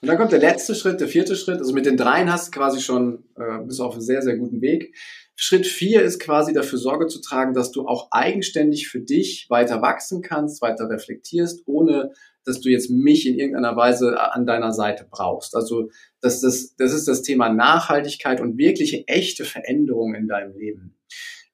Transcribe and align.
Und 0.00 0.08
dann 0.08 0.16
kommt 0.16 0.32
der 0.32 0.38
letzte 0.38 0.74
Schritt, 0.74 1.00
der 1.00 1.08
vierte 1.08 1.36
Schritt. 1.36 1.58
Also 1.58 1.72
mit 1.72 1.86
den 1.86 1.96
dreien 1.96 2.32
hast 2.32 2.48
du 2.48 2.58
quasi 2.58 2.80
schon, 2.80 3.24
äh, 3.36 3.58
bist 3.64 3.80
auf 3.80 3.92
einem 3.92 4.00
sehr, 4.00 4.22
sehr 4.22 4.36
guten 4.36 4.60
Weg. 4.60 4.94
Schritt 5.34 5.66
vier 5.66 6.02
ist 6.02 6.18
quasi 6.18 6.52
dafür 6.52 6.78
Sorge 6.78 7.06
zu 7.06 7.20
tragen, 7.20 7.54
dass 7.54 7.70
du 7.70 7.86
auch 7.86 8.08
eigenständig 8.10 8.88
für 8.88 9.00
dich 9.00 9.46
weiter 9.48 9.82
wachsen 9.82 10.20
kannst, 10.20 10.62
weiter 10.62 10.90
reflektierst, 10.90 11.62
ohne 11.66 12.12
dass 12.44 12.60
du 12.60 12.70
jetzt 12.70 12.90
mich 12.90 13.26
in 13.26 13.38
irgendeiner 13.38 13.76
Weise 13.76 14.18
an 14.32 14.46
deiner 14.46 14.72
Seite 14.72 15.06
brauchst. 15.08 15.54
Also 15.54 15.90
das, 16.20 16.40
das, 16.40 16.74
das 16.76 16.92
ist 16.92 17.06
das 17.06 17.22
Thema 17.22 17.50
Nachhaltigkeit 17.50 18.40
und 18.40 18.58
wirkliche 18.58 19.06
echte 19.06 19.44
Veränderung 19.44 20.14
in 20.14 20.26
deinem 20.26 20.56
Leben. 20.56 20.96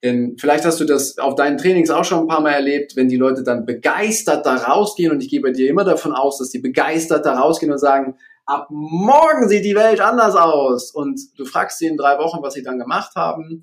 Denn 0.03 0.37
vielleicht 0.39 0.65
hast 0.65 0.81
du 0.81 0.85
das 0.85 1.19
auf 1.19 1.35
deinen 1.35 1.57
Trainings 1.57 1.91
auch 1.91 2.05
schon 2.05 2.21
ein 2.21 2.29
paar 2.29 2.43
Mal 2.43 2.53
erlebt, 2.53 2.95
wenn 2.95 3.09
die 3.09 3.17
Leute 3.17 3.43
dann 3.43 3.65
begeistert 3.65 4.45
da 4.45 4.57
rausgehen 4.57 5.11
und 5.11 5.23
ich 5.23 5.31
gehe 5.31 5.41
bei 5.41 5.51
dir 5.51 5.69
immer 5.69 5.85
davon 5.85 6.13
aus, 6.13 6.39
dass 6.39 6.51
die 6.51 6.59
begeistert 6.59 7.25
da 7.25 7.39
rausgehen 7.39 7.73
und 7.73 7.79
sagen, 7.79 8.17
ab 8.47 8.69
morgen 8.71 9.49
sieht 9.49 9.65
die 9.65 9.75
Welt 9.75 10.01
anders 10.01 10.35
aus. 10.35 10.91
Und 10.91 11.21
du 11.39 11.45
fragst 11.45 11.79
sie 11.79 11.87
in 11.87 11.97
drei 11.97 12.19
Wochen, 12.19 12.43
was 12.43 12.55
sie 12.55 12.63
dann 12.63 12.79
gemacht 12.79 13.15
haben. 13.17 13.63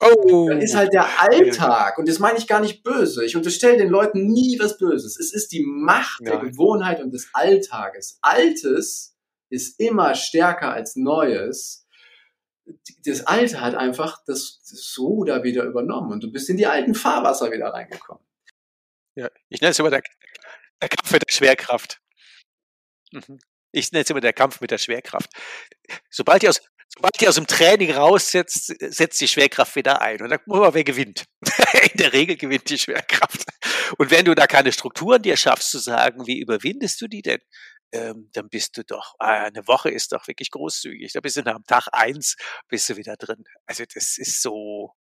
Oh. 0.00 0.48
Dann 0.48 0.60
ist 0.60 0.74
halt 0.74 0.92
der 0.92 1.06
Alltag, 1.20 1.98
und 1.98 2.08
das 2.08 2.18
meine 2.18 2.36
ich 2.36 2.46
gar 2.46 2.60
nicht 2.60 2.82
böse. 2.82 3.24
Ich 3.24 3.36
unterstelle 3.36 3.78
den 3.78 3.88
Leuten 3.88 4.26
nie 4.26 4.58
was 4.60 4.76
Böses. 4.76 5.18
Es 5.18 5.32
ist 5.32 5.52
die 5.52 5.64
Macht 5.64 6.20
ja. 6.22 6.32
der 6.32 6.50
Gewohnheit 6.50 7.00
und 7.00 7.12
des 7.12 7.30
Alltages. 7.32 8.18
Altes 8.20 9.16
ist 9.50 9.80
immer 9.80 10.14
stärker 10.14 10.72
als 10.72 10.96
Neues. 10.96 11.86
Das 13.04 13.26
Alte 13.26 13.60
hat 13.60 13.74
einfach 13.74 14.22
das, 14.26 14.60
das 14.68 14.96
Ruder 14.98 15.42
wieder 15.42 15.64
übernommen 15.64 16.12
und 16.12 16.22
du 16.22 16.32
bist 16.32 16.48
in 16.50 16.56
die 16.56 16.66
alten 16.66 16.94
Fahrwasser 16.94 17.52
wieder 17.52 17.68
reingekommen. 17.68 18.24
Ja, 19.14 19.30
ich 19.48 19.60
nenne 19.60 19.70
es 19.70 19.78
immer 19.78 19.90
der, 19.90 20.02
der 20.82 20.88
Kampf 20.88 21.12
mit 21.12 21.22
der 21.22 21.32
Schwerkraft. 21.32 22.00
Mhm. 23.12 23.38
Ich 23.74 23.92
nenne 23.92 24.04
es 24.04 24.10
immer 24.10 24.20
der 24.20 24.32
Kampf 24.32 24.60
mit 24.60 24.70
der 24.70 24.78
Schwerkraft. 24.78 25.30
Sobald 26.08 26.42
ihr 26.42 26.50
aus, 26.50 26.60
sobald 26.94 27.20
ihr 27.20 27.28
aus 27.28 27.34
dem 27.34 27.46
Training 27.46 27.90
raussetzt, 27.90 28.72
setzt 28.78 29.20
die 29.20 29.28
Schwerkraft 29.28 29.74
wieder 29.74 30.00
ein. 30.00 30.22
Und 30.22 30.30
dann 30.30 30.38
gucken 30.38 30.54
wir 30.54 30.60
mal, 30.60 30.74
wer 30.74 30.84
gewinnt. 30.84 31.24
In 31.92 31.98
der 31.98 32.12
Regel 32.12 32.36
gewinnt 32.36 32.70
die 32.70 32.78
Schwerkraft. 32.78 33.44
Und 33.98 34.10
wenn 34.10 34.24
du 34.24 34.34
da 34.34 34.46
keine 34.46 34.72
Strukturen 34.72 35.22
dir 35.22 35.36
schaffst, 35.36 35.70
zu 35.70 35.78
sagen, 35.78 36.26
wie 36.26 36.40
überwindest 36.40 37.00
du 37.00 37.08
die 37.08 37.22
denn? 37.22 37.40
Ähm, 37.92 38.30
dann 38.32 38.48
bist 38.48 38.76
du 38.76 38.84
doch, 38.84 39.14
ah, 39.18 39.44
eine 39.44 39.66
Woche 39.68 39.90
ist 39.90 40.12
doch 40.12 40.26
wirklich 40.26 40.50
großzügig. 40.50 41.12
Da 41.12 41.20
bist 41.20 41.36
du 41.36 41.42
nach 41.42 41.56
dem 41.56 41.64
Tag 41.64 41.88
eins, 41.92 42.36
bist 42.68 42.88
du 42.88 42.96
wieder 42.96 43.16
drin. 43.16 43.44
Also 43.66 43.84
das 43.92 44.18
ist 44.18 44.42
so, 44.42 44.92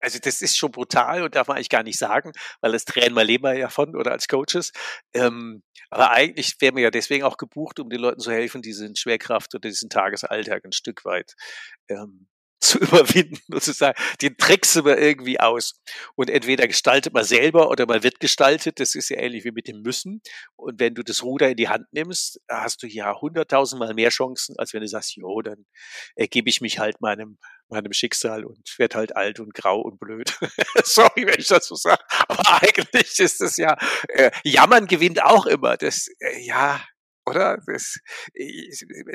also 0.00 0.18
das 0.20 0.42
ist 0.42 0.56
schon 0.56 0.70
brutal 0.70 1.22
und 1.22 1.34
darf 1.34 1.48
man 1.48 1.56
eigentlich 1.56 1.68
gar 1.68 1.82
nicht 1.82 1.98
sagen, 1.98 2.32
weil 2.60 2.72
das 2.72 2.84
Tränen 2.84 3.14
mal 3.14 3.24
leben 3.24 3.44
wir 3.44 3.54
ja 3.56 3.68
von 3.68 3.96
oder 3.96 4.12
als 4.12 4.28
Coaches. 4.28 4.72
Ähm, 5.14 5.62
aber 5.90 6.10
eigentlich 6.10 6.54
wären 6.60 6.76
wir 6.76 6.84
ja 6.84 6.90
deswegen 6.90 7.24
auch 7.24 7.36
gebucht, 7.36 7.80
um 7.80 7.90
den 7.90 8.00
Leuten 8.00 8.20
zu 8.20 8.30
helfen, 8.30 8.62
diesen 8.62 8.96
Schwerkraft 8.96 9.54
oder 9.54 9.68
diesen 9.68 9.90
Tagesalltag 9.90 10.64
ein 10.64 10.72
Stück 10.72 11.04
weit 11.04 11.34
ähm, 11.88 12.28
zu 12.60 12.78
überwinden 12.78 13.54
und 13.54 13.62
zu 13.62 13.72
sagen, 13.72 13.98
den 14.20 14.36
tricksen 14.36 14.84
wir 14.84 14.98
irgendwie 14.98 15.38
aus. 15.38 15.80
Und 16.16 16.28
entweder 16.28 16.66
gestaltet 16.66 17.14
man 17.14 17.24
selber 17.24 17.70
oder 17.70 17.86
man 17.86 18.02
wird 18.02 18.20
gestaltet. 18.20 18.80
Das 18.80 18.94
ist 18.94 19.10
ja 19.10 19.18
ähnlich 19.18 19.44
wie 19.44 19.52
mit 19.52 19.68
dem 19.68 19.82
Müssen. 19.82 20.22
Und 20.56 20.80
wenn 20.80 20.94
du 20.94 21.02
das 21.02 21.22
Ruder 21.22 21.50
in 21.50 21.56
die 21.56 21.68
Hand 21.68 21.86
nimmst, 21.92 22.40
hast 22.48 22.82
du 22.82 22.86
ja 22.88 23.14
hunderttausendmal 23.20 23.94
mehr 23.94 24.10
Chancen, 24.10 24.56
als 24.58 24.72
wenn 24.72 24.80
du 24.80 24.88
sagst, 24.88 25.16
jo, 25.16 25.40
dann 25.42 25.66
ergebe 26.16 26.48
ich 26.48 26.60
mich 26.60 26.78
halt 26.78 27.00
meinem, 27.00 27.38
meinem 27.68 27.92
Schicksal 27.92 28.44
und 28.44 28.74
werde 28.78 28.96
halt 28.96 29.16
alt 29.16 29.38
und 29.38 29.54
grau 29.54 29.80
und 29.80 30.00
blöd. 30.00 30.36
Sorry, 30.84 31.26
wenn 31.26 31.38
ich 31.38 31.48
das 31.48 31.66
so 31.66 31.76
sage. 31.76 32.02
Aber 32.26 32.42
eigentlich 32.62 33.18
ist 33.18 33.40
es 33.40 33.56
ja, 33.56 33.76
äh, 34.08 34.30
Jammern 34.42 34.86
gewinnt 34.86 35.22
auch 35.22 35.46
immer. 35.46 35.76
Das, 35.76 36.08
äh, 36.18 36.40
ja, 36.44 36.80
oder? 37.28 37.58
Das, 37.66 37.98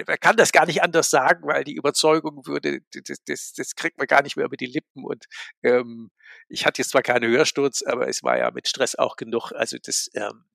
man 0.08 0.18
kann 0.20 0.38
das 0.38 0.52
gar 0.52 0.66
nicht 0.66 0.84
anders 0.84 1.10
sagen, 1.10 1.48
weil 1.48 1.64
die 1.64 1.76
Überzeugung 1.76 2.46
würde, 2.46 2.82
das, 2.92 3.18
das, 3.26 3.54
das 3.54 3.76
kriegt 3.76 3.98
man 3.98 4.08
gar 4.08 4.22
nicht 4.22 4.36
mehr 4.36 4.46
über 4.46 4.58
die 4.58 4.66
Lippen. 4.66 5.04
Und 5.04 5.26
ähm, 5.64 6.12
ich 6.48 6.66
hatte 6.66 6.82
jetzt 6.82 6.92
zwar 6.92 7.02
keine 7.02 7.28
Hörsturz, 7.28 7.84
aber 7.84 8.08
es 8.08 8.24
war 8.24 8.38
ja 8.38 8.52
mit 8.52 8.68
Stress 8.68 8.96
auch 8.96 9.16
genug. 9.16 9.52
Also 9.52 9.78
das 9.82 10.10
ähm, 10.14 10.46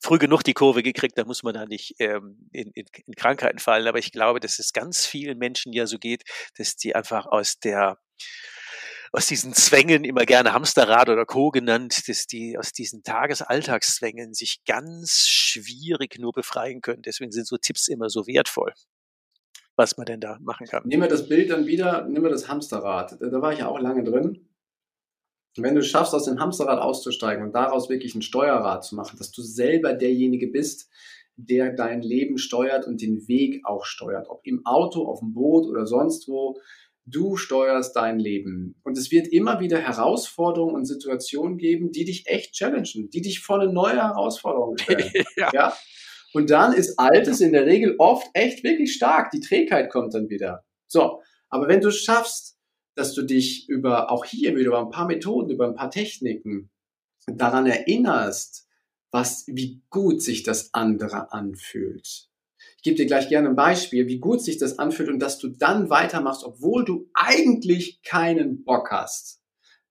früh 0.00 0.18
genug 0.18 0.42
die 0.42 0.54
Kurve 0.54 0.82
gekriegt, 0.82 1.18
da 1.18 1.24
muss 1.24 1.42
man 1.42 1.54
da 1.54 1.66
nicht 1.66 1.94
ähm, 1.98 2.48
in, 2.52 2.70
in, 2.72 2.86
in 3.06 3.14
Krankheiten 3.14 3.58
fallen. 3.58 3.86
Aber 3.86 3.98
ich 3.98 4.12
glaube, 4.12 4.40
dass 4.40 4.58
es 4.58 4.72
ganz 4.72 5.06
vielen 5.06 5.38
Menschen 5.38 5.72
ja 5.72 5.86
so 5.86 5.98
geht, 5.98 6.24
dass 6.56 6.76
die 6.76 6.94
einfach 6.94 7.26
aus 7.26 7.58
der 7.58 7.98
aus 9.16 9.28
diesen 9.28 9.54
Zwängen, 9.54 10.04
immer 10.04 10.26
gerne 10.26 10.52
Hamsterrad 10.52 11.08
oder 11.08 11.24
Co. 11.24 11.50
genannt, 11.50 12.06
dass 12.06 12.26
die 12.26 12.58
aus 12.58 12.72
diesen 12.72 13.02
Tagesalltagszwängen 13.02 14.34
sich 14.34 14.62
ganz 14.66 15.26
schwierig 15.26 16.18
nur 16.18 16.32
befreien 16.32 16.82
können. 16.82 17.00
Deswegen 17.00 17.32
sind 17.32 17.46
so 17.46 17.56
Tipps 17.56 17.88
immer 17.88 18.10
so 18.10 18.26
wertvoll, 18.26 18.74
was 19.74 19.96
man 19.96 20.04
denn 20.04 20.20
da 20.20 20.36
machen 20.42 20.66
kann. 20.66 20.82
Nehmen 20.86 21.04
wir 21.04 21.08
das 21.08 21.28
Bild 21.28 21.48
dann 21.48 21.66
wieder, 21.66 22.06
nehmen 22.06 22.24
wir 22.24 22.30
das 22.30 22.48
Hamsterrad. 22.48 23.16
Da 23.18 23.40
war 23.40 23.54
ich 23.54 23.60
ja 23.60 23.68
auch 23.68 23.80
lange 23.80 24.04
drin. 24.04 24.50
Wenn 25.56 25.74
du 25.74 25.82
schaffst, 25.82 26.12
aus 26.12 26.26
dem 26.26 26.38
Hamsterrad 26.38 26.78
auszusteigen 26.78 27.42
und 27.42 27.54
daraus 27.54 27.88
wirklich 27.88 28.14
ein 28.14 28.20
Steuerrad 28.20 28.84
zu 28.84 28.96
machen, 28.96 29.16
dass 29.16 29.30
du 29.30 29.40
selber 29.40 29.94
derjenige 29.94 30.48
bist, 30.48 30.90
der 31.36 31.72
dein 31.72 32.02
Leben 32.02 32.36
steuert 32.36 32.86
und 32.86 33.00
den 33.00 33.28
Weg 33.28 33.64
auch 33.64 33.86
steuert, 33.86 34.28
ob 34.28 34.46
im 34.46 34.66
Auto, 34.66 35.06
auf 35.06 35.20
dem 35.20 35.32
Boot 35.32 35.66
oder 35.66 35.86
sonst 35.86 36.28
wo, 36.28 36.60
Du 37.06 37.36
steuerst 37.36 37.94
dein 37.94 38.18
Leben. 38.18 38.74
Und 38.82 38.98
es 38.98 39.12
wird 39.12 39.28
immer 39.28 39.60
wieder 39.60 39.78
Herausforderungen 39.78 40.74
und 40.74 40.84
Situationen 40.84 41.56
geben, 41.56 41.92
die 41.92 42.04
dich 42.04 42.26
echt 42.26 42.54
challengen, 42.54 43.10
die 43.10 43.22
dich 43.22 43.40
vor 43.40 43.60
eine 43.60 43.72
neue 43.72 43.96
Herausforderung 43.96 44.76
stellen. 44.80 45.10
ja. 45.36 45.50
ja. 45.54 45.76
Und 46.32 46.50
dann 46.50 46.72
ist 46.72 46.98
Altes 46.98 47.40
in 47.40 47.52
der 47.52 47.64
Regel 47.64 47.94
oft 47.98 48.26
echt 48.34 48.62
wirklich 48.64 48.92
stark. 48.92 49.30
Die 49.30 49.40
Trägheit 49.40 49.90
kommt 49.90 50.12
dann 50.14 50.28
wieder. 50.28 50.64
So. 50.86 51.22
Aber 51.48 51.68
wenn 51.68 51.80
du 51.80 51.90
schaffst, 51.90 52.58
dass 52.96 53.14
du 53.14 53.22
dich 53.22 53.68
über, 53.68 54.10
auch 54.10 54.24
hier 54.24 54.56
wieder 54.56 54.68
über 54.68 54.80
ein 54.80 54.90
paar 54.90 55.06
Methoden, 55.06 55.50
über 55.50 55.66
ein 55.66 55.74
paar 55.74 55.90
Techniken 55.90 56.70
daran 57.26 57.66
erinnerst, 57.66 58.66
was, 59.10 59.44
wie 59.46 59.82
gut 59.90 60.22
sich 60.22 60.42
das 60.42 60.74
andere 60.74 61.32
anfühlt, 61.32 62.28
gebe 62.82 62.96
dir 62.96 63.06
gleich 63.06 63.28
gerne 63.28 63.48
ein 63.48 63.56
Beispiel, 63.56 64.06
wie 64.06 64.18
gut 64.18 64.42
sich 64.42 64.58
das 64.58 64.78
anfühlt 64.78 65.08
und 65.08 65.18
dass 65.18 65.38
du 65.38 65.48
dann 65.48 65.90
weitermachst, 65.90 66.44
obwohl 66.44 66.84
du 66.84 67.10
eigentlich 67.14 68.00
keinen 68.02 68.64
Bock 68.64 68.90
hast. 68.90 69.40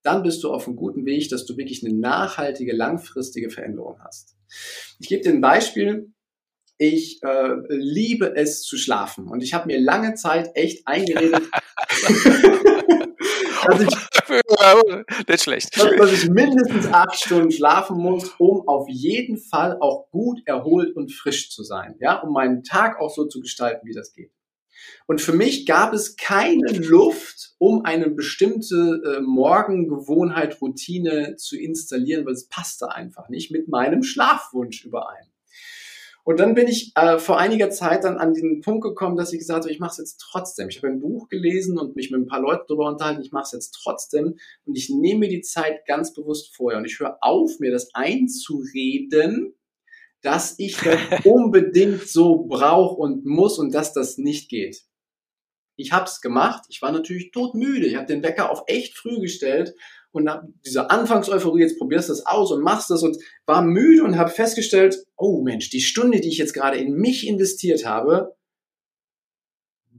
Dann 0.02 0.22
bist 0.22 0.42
du 0.44 0.50
auf 0.50 0.66
einem 0.66 0.76
guten 0.76 1.04
Weg, 1.04 1.28
dass 1.28 1.46
du 1.46 1.56
wirklich 1.56 1.84
eine 1.84 1.94
nachhaltige, 1.94 2.74
langfristige 2.74 3.50
Veränderung 3.50 3.98
hast. 4.02 4.36
Ich 4.98 5.08
gebe 5.08 5.22
dir 5.22 5.30
ein 5.30 5.40
Beispiel. 5.40 6.12
Ich 6.78 7.20
äh, 7.22 7.54
liebe 7.68 8.36
es 8.36 8.62
zu 8.62 8.76
schlafen 8.76 9.28
und 9.28 9.42
ich 9.42 9.54
habe 9.54 9.66
mir 9.66 9.80
lange 9.80 10.14
Zeit 10.14 10.50
echt 10.54 10.86
eingeredet, 10.86 11.42
dass 13.66 13.80
ich 13.80 13.96
Nicht 15.28 15.42
schlecht. 15.42 15.76
Dass, 15.78 15.96
dass 15.96 16.12
ich 16.12 16.28
mindestens 16.28 16.86
acht 16.92 17.16
Stunden 17.16 17.50
schlafen 17.50 17.98
muss, 17.98 18.34
um 18.38 18.66
auf 18.66 18.88
jeden 18.88 19.38
Fall 19.38 19.78
auch 19.80 20.10
gut 20.10 20.40
erholt 20.46 20.94
und 20.96 21.12
frisch 21.12 21.50
zu 21.50 21.62
sein. 21.62 21.96
Ja, 22.00 22.20
um 22.20 22.32
meinen 22.32 22.64
Tag 22.64 23.00
auch 23.00 23.10
so 23.14 23.26
zu 23.26 23.40
gestalten, 23.40 23.86
wie 23.86 23.94
das 23.94 24.12
geht. 24.12 24.32
Und 25.06 25.20
für 25.20 25.32
mich 25.32 25.66
gab 25.66 25.92
es 25.92 26.16
keine 26.16 26.70
Luft, 26.72 27.54
um 27.58 27.84
eine 27.84 28.10
bestimmte 28.10 29.00
äh, 29.04 29.20
Morgengewohnheit, 29.20 30.60
Routine 30.60 31.36
zu 31.36 31.56
installieren, 31.56 32.26
weil 32.26 32.34
es 32.34 32.48
passte 32.48 32.92
einfach 32.92 33.28
nicht 33.28 33.50
mit 33.50 33.68
meinem 33.68 34.02
Schlafwunsch 34.02 34.84
überein. 34.84 35.26
Und 36.26 36.40
dann 36.40 36.56
bin 36.56 36.66
ich 36.66 36.90
äh, 36.96 37.18
vor 37.18 37.38
einiger 37.38 37.70
Zeit 37.70 38.02
dann 38.02 38.18
an 38.18 38.34
den 38.34 38.60
Punkt 38.60 38.82
gekommen, 38.82 39.16
dass 39.16 39.32
ich 39.32 39.38
gesagt 39.38 39.62
habe, 39.62 39.72
ich 39.72 39.78
mache 39.78 39.92
es 39.92 39.98
jetzt 39.98 40.16
trotzdem. 40.16 40.68
Ich 40.68 40.78
habe 40.78 40.88
ein 40.88 40.98
Buch 40.98 41.28
gelesen 41.28 41.78
und 41.78 41.94
mich 41.94 42.10
mit 42.10 42.20
ein 42.20 42.26
paar 42.26 42.40
Leuten 42.40 42.64
darüber 42.66 42.88
unterhalten, 42.88 43.22
ich 43.22 43.30
mache 43.30 43.44
es 43.44 43.52
jetzt 43.52 43.78
trotzdem 43.80 44.36
und 44.64 44.76
ich 44.76 44.90
nehme 44.90 45.20
mir 45.20 45.28
die 45.28 45.42
Zeit 45.42 45.86
ganz 45.86 46.12
bewusst 46.12 46.52
vorher 46.56 46.80
und 46.80 46.84
ich 46.84 46.98
höre 46.98 47.16
auf, 47.20 47.60
mir 47.60 47.70
das 47.70 47.94
einzureden, 47.94 49.54
dass 50.20 50.58
ich 50.58 50.76
das 50.82 50.98
unbedingt 51.24 52.08
so 52.08 52.44
brauche 52.48 52.96
und 52.96 53.24
muss 53.24 53.60
und 53.60 53.72
dass 53.72 53.92
das 53.92 54.18
nicht 54.18 54.48
geht. 54.48 54.82
Ich 55.76 55.92
habe 55.92 56.06
es 56.06 56.20
gemacht. 56.20 56.64
Ich 56.70 56.82
war 56.82 56.90
natürlich 56.90 57.30
todmüde. 57.30 57.86
Ich 57.86 57.94
habe 57.94 58.06
den 58.06 58.24
Wecker 58.24 58.50
auf 58.50 58.64
echt 58.66 58.98
früh 58.98 59.20
gestellt 59.20 59.76
und 60.16 60.24
nach 60.24 60.42
dieser 60.64 60.90
Anfangseuphorie, 60.90 61.60
jetzt 61.60 61.78
probierst 61.78 62.08
du 62.08 62.14
das 62.14 62.24
aus 62.24 62.50
und 62.50 62.62
machst 62.62 62.88
das 62.88 63.02
und 63.02 63.18
war 63.44 63.60
müde 63.60 64.02
und 64.02 64.16
habe 64.16 64.30
festgestellt, 64.30 65.04
oh 65.16 65.42
Mensch, 65.42 65.68
die 65.68 65.82
Stunde, 65.82 66.20
die 66.20 66.28
ich 66.28 66.38
jetzt 66.38 66.54
gerade 66.54 66.78
in 66.78 66.94
mich 66.94 67.26
investiert 67.26 67.84
habe, 67.84 68.34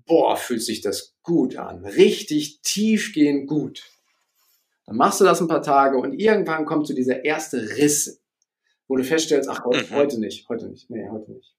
boah, 0.08 0.36
fühlt 0.36 0.64
sich 0.64 0.82
das 0.82 1.14
gut 1.22 1.56
an. 1.58 1.86
Richtig 1.86 2.62
tiefgehend 2.64 3.48
gut. 3.48 3.84
Dann 4.88 4.96
machst 4.96 5.22
du 5.22 5.24
das 5.24 5.40
ein 5.40 5.48
paar 5.48 5.62
Tage 5.62 5.98
und 5.98 6.14
irgendwann 6.14 6.66
kommt 6.66 6.88
so 6.88 6.96
dieser 6.96 7.24
erste 7.24 7.78
Riss, 7.78 8.20
wo 8.88 8.96
du 8.96 9.04
feststellst, 9.04 9.48
ach, 9.50 9.66
heute, 9.66 9.86
mhm. 9.86 9.96
heute 9.96 10.20
nicht, 10.20 10.50
heute 10.50 10.68
nicht, 10.68 10.90
nee, 10.90 11.08
heute 11.12 11.32
nicht. 11.32 11.54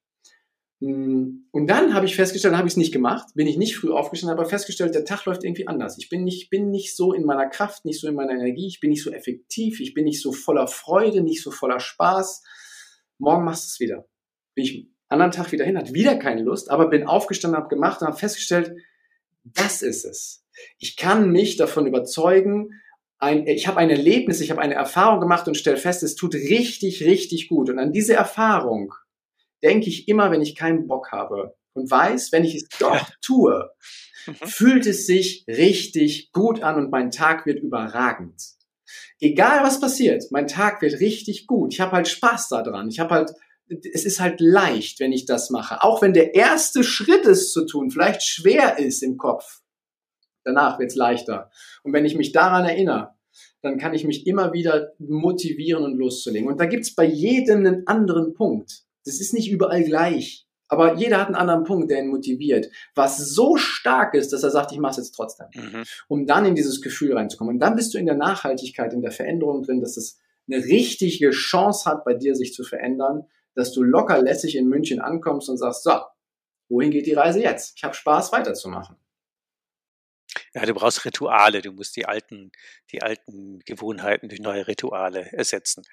Hm, 0.80 1.48
und 1.50 1.66
dann 1.66 1.92
habe 1.94 2.06
ich 2.06 2.14
festgestellt, 2.14 2.54
habe 2.54 2.68
ich 2.68 2.74
es 2.74 2.76
nicht 2.76 2.92
gemacht, 2.92 3.26
bin 3.34 3.48
ich 3.48 3.56
nicht 3.56 3.76
früh 3.76 3.90
aufgestanden, 3.90 4.38
aber 4.38 4.48
festgestellt, 4.48 4.94
der 4.94 5.04
Tag 5.04 5.24
läuft 5.24 5.42
irgendwie 5.42 5.66
anders. 5.66 5.98
Ich 5.98 6.08
bin 6.08 6.22
nicht, 6.22 6.50
bin 6.50 6.70
nicht 6.70 6.94
so 6.94 7.12
in 7.12 7.24
meiner 7.24 7.48
Kraft, 7.48 7.84
nicht 7.84 8.00
so 8.00 8.06
in 8.06 8.14
meiner 8.14 8.32
Energie, 8.32 8.68
ich 8.68 8.80
bin 8.80 8.90
nicht 8.90 9.02
so 9.02 9.10
effektiv, 9.10 9.80
ich 9.80 9.94
bin 9.94 10.04
nicht 10.04 10.22
so 10.22 10.32
voller 10.32 10.68
Freude, 10.68 11.22
nicht 11.22 11.42
so 11.42 11.50
voller 11.50 11.80
Spaß. 11.80 12.44
Morgen 13.18 13.44
machst 13.44 13.64
du 13.64 13.68
es 13.68 13.80
wieder. 13.80 14.08
Bin 14.54 14.64
ich 14.64 14.88
anderen 15.08 15.32
Tag 15.32 15.50
wieder 15.50 15.64
hin, 15.64 15.76
hat 15.76 15.94
wieder 15.94 16.16
keine 16.16 16.42
Lust, 16.42 16.70
aber 16.70 16.88
bin 16.88 17.06
aufgestanden, 17.06 17.58
habe 17.58 17.68
gemacht 17.68 18.00
und 18.00 18.06
habe 18.06 18.18
festgestellt, 18.18 18.76
das 19.42 19.82
ist 19.82 20.04
es. 20.04 20.44
Ich 20.78 20.96
kann 20.96 21.30
mich 21.30 21.56
davon 21.56 21.86
überzeugen, 21.86 22.70
ein, 23.18 23.48
ich 23.48 23.66
habe 23.66 23.78
ein 23.78 23.90
Erlebnis, 23.90 24.40
ich 24.40 24.50
habe 24.50 24.60
eine 24.60 24.74
Erfahrung 24.74 25.20
gemacht 25.20 25.48
und 25.48 25.56
stelle 25.56 25.76
fest, 25.76 26.04
es 26.04 26.14
tut 26.14 26.34
richtig, 26.34 27.02
richtig 27.02 27.48
gut. 27.48 27.68
Und 27.68 27.80
an 27.80 27.92
diese 27.92 28.14
Erfahrung 28.14 28.94
denke 29.62 29.88
ich 29.88 30.08
immer, 30.08 30.30
wenn 30.30 30.42
ich 30.42 30.54
keinen 30.54 30.86
Bock 30.86 31.12
habe 31.12 31.56
und 31.72 31.90
weiß, 31.90 32.32
wenn 32.32 32.44
ich 32.44 32.54
es 32.54 32.68
doch 32.78 33.08
tue, 33.20 33.70
mhm. 34.26 34.34
fühlt 34.46 34.86
es 34.86 35.06
sich 35.06 35.44
richtig 35.48 36.32
gut 36.32 36.62
an 36.62 36.76
und 36.76 36.90
mein 36.90 37.10
Tag 37.10 37.46
wird 37.46 37.60
überragend. 37.60 38.42
Egal 39.20 39.64
was 39.64 39.80
passiert, 39.80 40.24
mein 40.30 40.46
Tag 40.46 40.80
wird 40.80 41.00
richtig 41.00 41.46
gut. 41.46 41.74
Ich 41.74 41.80
habe 41.80 41.92
halt 41.92 42.08
Spaß 42.08 42.48
daran. 42.48 42.88
Ich 42.88 43.00
habe 43.00 43.14
halt, 43.14 43.32
es 43.68 44.04
ist 44.04 44.20
halt 44.20 44.40
leicht, 44.40 45.00
wenn 45.00 45.12
ich 45.12 45.26
das 45.26 45.50
mache. 45.50 45.82
Auch 45.82 46.02
wenn 46.02 46.14
der 46.14 46.34
erste 46.34 46.84
Schritt 46.84 47.26
es 47.26 47.52
zu 47.52 47.66
tun 47.66 47.90
vielleicht 47.90 48.22
schwer 48.22 48.78
ist 48.78 49.02
im 49.02 49.16
Kopf. 49.16 49.60
Danach 50.44 50.78
wird 50.78 50.90
es 50.90 50.96
leichter. 50.96 51.50
Und 51.82 51.92
wenn 51.92 52.04
ich 52.04 52.14
mich 52.14 52.32
daran 52.32 52.64
erinnere, 52.64 53.14
dann 53.60 53.78
kann 53.78 53.92
ich 53.92 54.04
mich 54.04 54.26
immer 54.26 54.52
wieder 54.52 54.92
motivieren 54.98 55.84
und 55.84 55.98
loszulegen. 55.98 56.48
Und 56.48 56.60
da 56.60 56.66
gibt 56.66 56.84
es 56.84 56.94
bei 56.94 57.04
jedem 57.04 57.58
einen 57.58 57.86
anderen 57.86 58.34
Punkt. 58.34 58.84
Das 59.08 59.20
ist 59.20 59.34
nicht 59.34 59.50
überall 59.50 59.82
gleich. 59.84 60.46
Aber 60.68 60.96
jeder 60.96 61.18
hat 61.18 61.28
einen 61.28 61.34
anderen 61.34 61.64
Punkt, 61.64 61.90
der 61.90 62.00
ihn 62.00 62.08
motiviert, 62.08 62.68
was 62.94 63.16
so 63.16 63.56
stark 63.56 64.14
ist, 64.14 64.34
dass 64.34 64.42
er 64.42 64.50
sagt, 64.50 64.70
ich 64.70 64.78
mache 64.78 64.92
es 64.92 64.96
jetzt 64.98 65.12
trotzdem, 65.12 65.46
mhm. 65.54 65.84
um 66.08 66.26
dann 66.26 66.44
in 66.44 66.54
dieses 66.54 66.82
Gefühl 66.82 67.14
reinzukommen. 67.14 67.54
Und 67.54 67.60
dann 67.60 67.74
bist 67.74 67.94
du 67.94 67.98
in 67.98 68.04
der 68.04 68.16
Nachhaltigkeit, 68.16 68.92
in 68.92 69.00
der 69.00 69.10
Veränderung 69.10 69.62
drin, 69.62 69.80
dass 69.80 69.96
es 69.96 70.18
eine 70.46 70.62
richtige 70.62 71.30
Chance 71.30 71.90
hat, 71.90 72.04
bei 72.04 72.14
dir 72.14 72.34
sich 72.34 72.52
zu 72.52 72.64
verändern, 72.64 73.24
dass 73.54 73.72
du 73.72 73.82
locker 73.82 74.22
lässig 74.22 74.56
in 74.56 74.68
München 74.68 75.00
ankommst 75.00 75.48
und 75.48 75.56
sagst, 75.56 75.84
so, 75.84 75.92
wohin 76.68 76.90
geht 76.90 77.06
die 77.06 77.14
Reise 77.14 77.40
jetzt? 77.40 77.72
Ich 77.76 77.84
habe 77.84 77.94
Spaß 77.94 78.32
weiterzumachen. 78.32 78.96
Ja, 80.54 80.64
du 80.64 80.74
brauchst 80.74 81.04
Rituale. 81.04 81.62
Du 81.62 81.72
musst 81.72 81.96
die 81.96 82.06
alten, 82.06 82.52
die 82.92 83.02
alten 83.02 83.60
Gewohnheiten 83.60 84.28
durch 84.28 84.40
neue 84.40 84.66
Rituale 84.66 85.30
ersetzen. 85.32 85.84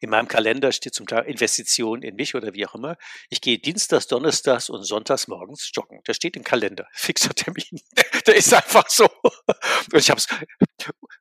In 0.00 0.10
meinem 0.10 0.28
Kalender 0.28 0.72
steht 0.72 0.94
zum 0.94 1.06
Teil 1.06 1.24
Investition 1.24 2.02
in 2.02 2.16
mich 2.16 2.34
oder 2.34 2.54
wie 2.54 2.66
auch 2.66 2.74
immer. 2.74 2.96
Ich 3.30 3.40
gehe 3.40 3.58
Dienstags, 3.58 4.06
Donnerstags 4.06 4.70
und 4.70 4.84
Sonntags 4.84 5.28
morgens 5.28 5.70
joggen. 5.74 6.00
Das 6.04 6.16
steht 6.16 6.36
im 6.36 6.44
Kalender. 6.44 6.88
Fixer 6.92 7.34
Termin. 7.34 7.80
Der 8.26 8.36
ist 8.36 8.52
einfach 8.52 8.88
so. 8.88 9.08
Und 9.22 9.98
ich 9.98 10.10
hab's, 10.10 10.28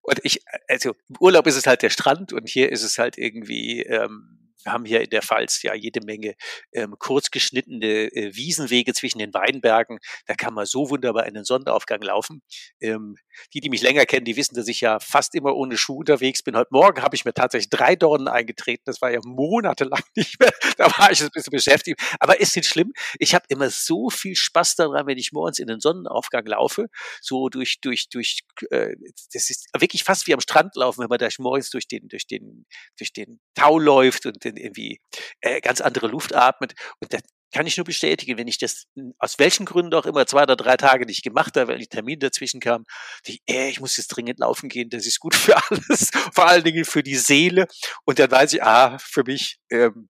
und 0.01 0.19
ich, 0.23 0.41
also 0.67 0.95
im 1.09 1.15
Urlaub 1.19 1.47
ist 1.47 1.55
es 1.55 1.67
halt 1.67 1.81
der 1.81 1.89
Strand 1.89 2.33
und 2.33 2.47
hier 2.49 2.71
ist 2.71 2.83
es 2.83 2.97
halt 2.97 3.17
irgendwie, 3.17 3.81
ähm, 3.83 4.40
wir 4.63 4.74
haben 4.74 4.86
hier 4.86 5.02
in 5.02 5.10
der 5.10 5.22
Pfalz 5.22 5.62
ja 5.63 5.74
jede 5.74 6.02
Menge 6.06 6.36
ähm, 6.74 6.96
kurz 7.00 7.31
geschnittene 7.31 7.86
äh, 7.86 8.36
Wiesenwege 8.36 8.94
zwischen 8.94 9.19
den 9.19 9.34
Weinbergen. 9.34 10.00
Da 10.28 10.36
kann 10.36 10.54
man 10.54 10.66
so 10.66 10.90
wunderbar 10.90 11.25
in 11.25 11.34
den 11.34 11.44
Sonnenaufgang 11.44 12.02
laufen. 12.02 12.42
Ähm, 12.80 13.18
die, 13.54 13.62
die 13.62 13.69
mich 13.69 13.81
länger 13.81 14.06
kennen, 14.06 14.25
die 14.25 14.36
wissen, 14.36 14.56
dass 14.56 14.68
ich 14.68 14.81
ja 14.81 15.00
fast 15.00 15.36
immer 15.36 15.56
ohne 15.56 15.78
Schuh 15.78 16.00
unterwegs 16.00 16.44
bin. 16.44 16.56
Heute 16.56 16.69
Morgen 16.72 17.01
habe 17.01 17.16
ich 17.16 17.25
mir 17.25 17.33
tatsächlich 17.33 17.69
drei 17.69 17.95
Dornen 17.95 18.28
eingetreten. 18.28 18.83
Das 18.86 19.01
war 19.01 19.12
ja 19.12 19.19
monatelang 19.24 20.04
nicht 20.16 20.39
mehr. 20.39 20.51
Da 20.78 20.86
war 20.98 21.12
ich 21.12 21.22
ein 21.22 21.30
bisschen 21.33 21.51
beschäftigt. 21.51 22.01
Aber 22.19 22.39
ist 22.39 22.56
nicht 22.56 22.68
schlimm. 22.68 22.94
Ich 23.19 23.36
habe 23.36 23.45
immer 23.50 23.69
so 23.69 24.10
viel 24.10 24.36
Spaß 24.36 24.75
daran, 24.75 25.07
wenn 25.07 25.18
ich 25.18 25.31
morgens 25.31 25.60
in 25.60 25.68
den 25.68 25.80
Sonnenaufgang 25.80 26.45
laufe. 26.45 26.88
So 27.22 27.50
durch, 27.50 27.80
durch, 27.81 28.10
durch, 28.10 28.42
äh, 28.69 28.95
das 29.34 29.50
ist 29.50 29.68
wirklich 29.77 30.04
fast 30.04 30.27
wie 30.27 30.34
am 30.34 30.42
Strand 30.42 30.75
laufen, 30.75 31.01
wenn 31.01 31.10
man 31.10 31.19
da 31.19 31.27
morgens 31.39 31.69
durch 31.69 31.88
den, 31.88 32.07
durch 32.07 32.27
den, 32.27 32.66
durch 32.98 33.13
den 33.13 33.39
Tau 33.56 33.80
läuft 33.80 34.25
und 34.25 34.44
irgendwie 34.45 35.00
äh, 35.42 35.62
ganz 35.62 35.81
andere 35.81 36.07
Luft 36.07 36.36
atmet. 36.36 36.74
Und 37.00 37.13
das, 37.13 37.22
kann 37.51 37.68
ich 37.68 37.77
nur 37.77 37.86
bestätigen, 37.86 38.38
wenn 38.38 38.48
ich 38.48 38.57
das 38.57 38.86
aus 39.19 39.39
welchen 39.39 39.65
Gründen 39.65 39.94
auch 39.94 40.06
immer 40.06 40.25
zwei 40.25 40.44
oder 40.44 40.56
drei 40.56 40.77
Tage 40.77 41.06
nicht 41.06 41.24
gemacht 41.24 41.57
habe, 41.57 41.71
weil 41.71 41.80
die 41.80 41.88
Termin 41.88 42.19
dazwischen 42.19 42.59
kam, 42.59 42.86
die, 43.27 43.42
äh, 43.48 43.69
ich 43.69 43.80
muss 43.80 43.98
jetzt 43.98 44.07
dringend 44.07 44.39
laufen 44.39 44.69
gehen, 44.69 44.89
das 44.89 45.06
ist 45.06 45.19
gut 45.19 45.36
für 45.36 45.56
alles, 45.69 46.12
vor 46.33 46.48
allen 46.48 46.63
Dingen 46.63 46.86
für 46.86 47.03
die 47.03 47.15
Seele. 47.15 47.68
Und 48.06 48.19
dann 48.19 48.31
weiß 48.31 48.53
ich, 48.53 48.63
ah, 48.63 48.98
für 49.00 49.24
mich. 49.24 49.59
Ähm, 49.69 50.09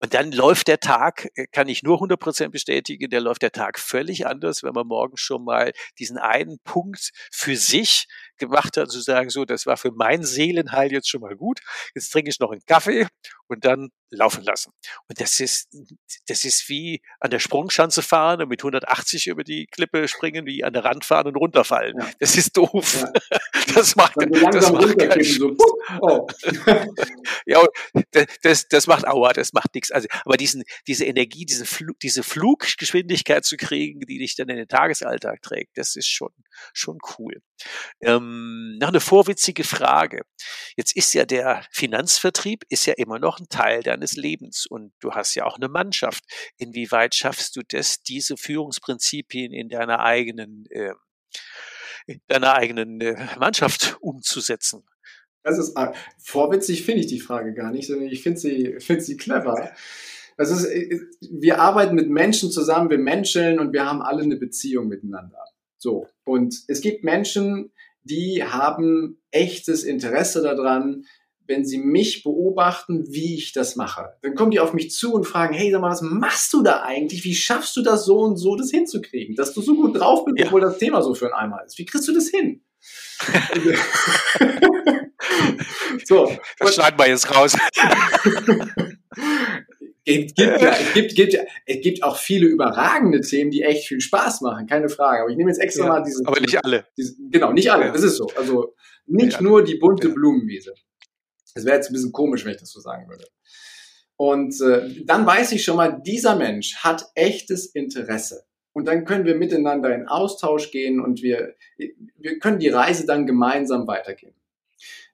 und 0.00 0.14
dann 0.14 0.32
läuft 0.32 0.68
der 0.68 0.80
Tag, 0.80 1.28
äh, 1.34 1.46
kann 1.50 1.68
ich 1.68 1.82
nur 1.82 2.00
100% 2.00 2.48
bestätigen, 2.50 3.10
der 3.10 3.20
läuft 3.20 3.42
der 3.42 3.52
Tag 3.52 3.78
völlig 3.78 4.26
anders, 4.26 4.62
wenn 4.62 4.72
man 4.72 4.86
morgen 4.86 5.16
schon 5.16 5.44
mal 5.44 5.72
diesen 5.98 6.18
einen 6.18 6.58
Punkt 6.64 7.10
für 7.30 7.56
sich 7.56 8.06
gemacht 8.38 8.76
hat, 8.76 8.90
zu 8.90 9.00
sagen, 9.00 9.30
so, 9.30 9.44
das 9.44 9.66
war 9.66 9.76
für 9.76 9.92
mein 9.92 10.24
Seelenheil 10.24 10.92
jetzt 10.92 11.08
schon 11.08 11.20
mal 11.20 11.36
gut. 11.36 11.60
Jetzt 11.94 12.10
trinke 12.10 12.30
ich 12.30 12.40
noch 12.40 12.50
einen 12.50 12.64
Kaffee 12.66 13.06
und 13.46 13.64
dann 13.64 13.90
laufen 14.10 14.44
lassen. 14.44 14.72
Und 15.08 15.20
das 15.20 15.40
ist, 15.40 15.68
das 16.28 16.44
ist 16.44 16.68
wie 16.68 17.02
an 17.20 17.30
der 17.30 17.38
Sprungschanze 17.38 18.02
fahren 18.02 18.42
und 18.42 18.48
mit 18.48 18.60
180 18.60 19.26
über 19.26 19.44
die 19.44 19.66
Klippe 19.66 20.08
springen, 20.08 20.46
wie 20.46 20.64
an 20.64 20.72
der 20.72 20.84
Rand 20.84 21.04
fahren 21.04 21.26
und 21.26 21.36
runterfallen. 21.36 21.98
Ja. 21.98 22.10
Das 22.20 22.36
ist 22.36 22.56
doof. 22.56 23.02
Ja. 23.02 23.12
Das 23.74 23.96
macht, 23.96 24.14
das 24.16 24.72
macht 24.72 24.98
keinen 24.98 25.24
so, 25.24 25.56
oh. 26.00 26.26
ja, 27.46 27.64
das, 28.42 28.68
das 28.68 28.86
macht 28.86 29.06
Aua, 29.06 29.32
das 29.32 29.52
macht 29.52 29.74
nichts. 29.74 29.90
Also, 29.90 30.08
aber 30.24 30.36
diesen, 30.36 30.64
diese 30.86 31.04
Energie, 31.04 31.44
diese, 31.44 31.66
Flug, 31.66 31.98
diese 32.00 32.22
Fluggeschwindigkeit 32.22 33.44
zu 33.44 33.56
kriegen, 33.56 34.00
die 34.00 34.18
dich 34.18 34.36
dann 34.36 34.48
in 34.48 34.56
den 34.56 34.68
Tagesalltag 34.68 35.42
trägt, 35.42 35.76
das 35.76 35.96
ist 35.96 36.08
schon, 36.08 36.30
schon 36.72 36.98
cool. 37.18 37.42
Ähm, 38.00 38.76
noch 38.80 38.88
eine 38.88 39.00
vorwitzige 39.00 39.64
Frage. 39.64 40.22
Jetzt 40.76 40.96
ist 40.96 41.14
ja 41.14 41.24
der 41.24 41.64
Finanzvertrieb 41.70 42.64
ist 42.68 42.86
ja 42.86 42.94
immer 42.94 43.18
noch 43.18 43.38
ein 43.38 43.48
Teil 43.48 43.82
deines 43.82 44.16
Lebens 44.16 44.66
und 44.66 44.92
du 45.00 45.12
hast 45.12 45.34
ja 45.34 45.44
auch 45.44 45.56
eine 45.56 45.68
Mannschaft. 45.68 46.24
Inwieweit 46.58 47.14
schaffst 47.14 47.56
du 47.56 47.62
das, 47.66 48.02
diese 48.02 48.36
Führungsprinzipien 48.36 49.52
in 49.52 49.68
deiner 49.68 50.00
eigenen, 50.00 50.66
äh, 50.70 50.92
in 52.06 52.20
deiner 52.28 52.54
eigenen 52.54 53.00
äh, 53.00 53.16
Mannschaft 53.38 53.96
umzusetzen? 54.00 54.84
Das 55.42 55.58
ist 55.58 55.76
äh, 55.76 55.92
vorwitzig 56.18 56.84
finde 56.84 57.00
ich 57.00 57.06
die 57.06 57.20
Frage 57.20 57.52
gar 57.52 57.70
nicht, 57.70 57.86
sondern 57.86 58.08
ich 58.08 58.22
finde 58.22 58.40
sie, 58.40 58.76
finde 58.78 59.02
sie 59.02 59.16
clever. 59.16 59.72
Das 60.36 60.50
ist, 60.50 60.64
äh, 60.64 61.00
wir 61.20 61.60
arbeiten 61.60 61.94
mit 61.94 62.08
Menschen 62.08 62.50
zusammen, 62.50 62.90
wir 62.90 62.98
menscheln 62.98 63.58
und 63.58 63.72
wir 63.72 63.84
haben 63.84 64.02
alle 64.02 64.22
eine 64.22 64.36
Beziehung 64.36 64.88
miteinander. 64.88 65.44
So. 65.78 66.08
Und 66.24 66.64
es 66.68 66.80
gibt 66.80 67.04
Menschen, 67.04 67.72
die 68.04 68.42
haben 68.42 69.18
echtes 69.30 69.84
Interesse 69.84 70.42
daran, 70.42 71.04
wenn 71.46 71.64
sie 71.64 71.78
mich 71.78 72.22
beobachten, 72.22 73.04
wie 73.08 73.34
ich 73.34 73.52
das 73.52 73.76
mache. 73.76 74.14
Dann 74.22 74.34
kommen 74.34 74.50
die 74.50 74.60
auf 74.60 74.72
mich 74.72 74.90
zu 74.90 75.12
und 75.12 75.24
fragen, 75.24 75.54
hey, 75.54 75.70
sag 75.70 75.80
mal, 75.80 75.90
was 75.90 76.02
machst 76.02 76.52
du 76.52 76.62
da 76.62 76.82
eigentlich? 76.82 77.24
Wie 77.24 77.34
schaffst 77.34 77.76
du 77.76 77.82
das 77.82 78.04
so 78.04 78.20
und 78.20 78.36
so, 78.36 78.56
das 78.56 78.70
hinzukriegen? 78.70 79.36
Dass 79.36 79.54
du 79.54 79.60
so 79.60 79.74
gut 79.74 79.98
drauf 79.98 80.24
bist, 80.24 80.38
ja. 80.38 80.46
obwohl 80.46 80.60
das 80.60 80.78
Thema 80.78 81.02
so 81.02 81.14
für 81.14 81.26
ein 81.26 81.32
Eimer 81.32 81.64
ist. 81.64 81.78
Wie 81.78 81.84
kriegst 81.84 82.08
du 82.08 82.14
das 82.14 82.28
hin? 82.28 82.62
so. 86.04 86.32
Das 86.58 86.74
schneiden 86.74 86.98
wir 86.98 87.08
jetzt 87.08 87.34
raus. 87.34 87.56
gibt, 90.04 90.36
gibt, 90.36 90.60
ja, 90.60 90.70
es, 90.70 90.94
gibt, 90.94 91.14
gibt, 91.14 91.36
es 91.66 91.80
gibt 91.82 92.02
auch 92.02 92.16
viele 92.16 92.46
überragende 92.46 93.20
Themen, 93.20 93.50
die 93.50 93.62
echt 93.62 93.86
viel 93.86 94.00
Spaß 94.00 94.40
machen, 94.42 94.66
keine 94.66 94.88
Frage. 94.88 95.22
Aber 95.22 95.30
ich 95.30 95.36
nehme 95.36 95.50
jetzt 95.50 95.60
extra 95.60 95.84
ja, 95.84 95.92
mal 95.92 96.02
diesen. 96.02 96.26
Aber 96.26 96.40
nicht 96.40 96.64
alle. 96.64 96.86
Diesen, 96.96 97.30
genau, 97.30 97.52
nicht 97.52 97.70
alle, 97.70 97.86
ja. 97.86 97.92
das 97.92 98.02
ist 98.02 98.16
so. 98.16 98.26
Also 98.36 98.74
nicht 99.06 99.40
nur 99.40 99.62
die 99.62 99.76
bunte 99.76 100.08
Blumenwiese. 100.08 100.74
Das 101.54 101.64
wäre 101.64 101.76
jetzt 101.76 101.90
ein 101.90 101.94
bisschen 101.94 102.12
komisch, 102.12 102.44
wenn 102.44 102.52
ich 102.52 102.60
das 102.60 102.70
so 102.70 102.80
sagen 102.80 103.08
würde. 103.08 103.26
Und 104.16 104.60
äh, 104.60 105.04
dann 105.04 105.26
weiß 105.26 105.52
ich 105.52 105.64
schon 105.64 105.76
mal, 105.76 106.00
dieser 106.04 106.36
Mensch 106.36 106.76
hat 106.76 107.06
echtes 107.14 107.66
Interesse. 107.66 108.44
Und 108.72 108.86
dann 108.86 109.04
können 109.04 109.24
wir 109.24 109.36
miteinander 109.36 109.94
in 109.94 110.08
Austausch 110.08 110.72
gehen 110.72 111.00
und 111.00 111.22
wir, 111.22 111.54
wir 111.76 112.38
können 112.40 112.58
die 112.58 112.68
Reise 112.68 113.06
dann 113.06 113.26
gemeinsam 113.26 113.86
weitergehen. 113.86 114.34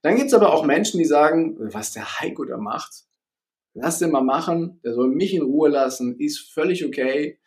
Dann 0.03 0.17
gibt's 0.17 0.33
aber 0.33 0.55
auch 0.55 0.65
Menschen, 0.65 0.99
die 0.99 1.05
sagen, 1.05 1.57
was 1.59 1.93
der 1.93 2.21
Heiko 2.21 2.45
da 2.45 2.57
macht, 2.57 3.05
lass 3.75 3.99
den 3.99 4.11
mal 4.11 4.23
machen, 4.23 4.81
der 4.83 4.95
soll 4.95 5.09
mich 5.09 5.35
in 5.35 5.43
Ruhe 5.43 5.69
lassen, 5.69 6.19
ist 6.19 6.53
völlig 6.53 6.87
okay. 6.87 7.39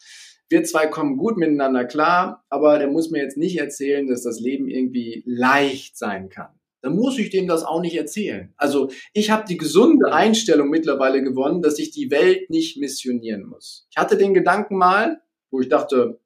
Wir 0.49 0.63
zwei 0.63 0.85
kommen 0.85 1.17
gut 1.17 1.37
miteinander 1.37 1.85
klar, 1.85 2.45
aber 2.49 2.77
der 2.77 2.89
muss 2.89 3.09
mir 3.09 3.23
jetzt 3.23 3.37
nicht 3.37 3.57
erzählen, 3.57 4.07
dass 4.07 4.21
das 4.21 4.39
Leben 4.39 4.69
irgendwie 4.69 5.23
leicht 5.25 5.97
sein 5.97 6.29
kann. 6.29 6.51
Dann 6.83 6.95
muss 6.95 7.17
ich 7.17 7.29
dem 7.29 7.47
das 7.47 7.63
auch 7.63 7.79
nicht 7.79 7.95
erzählen. 7.95 8.53
Also 8.57 8.89
ich 9.13 9.31
habe 9.31 9.45
die 9.47 9.55
gesunde 9.55 10.11
Einstellung 10.13 10.69
mittlerweile 10.69 11.23
gewonnen, 11.23 11.61
dass 11.61 11.79
ich 11.79 11.91
die 11.91 12.11
Welt 12.11 12.49
nicht 12.49 12.77
missionieren 12.77 13.45
muss. 13.45 13.87
Ich 13.89 13.95
hatte 13.95 14.17
den 14.17 14.33
Gedanken 14.33 14.75
mal, 14.75 15.21
wo 15.49 15.61
ich 15.61 15.69
dachte, 15.69 16.19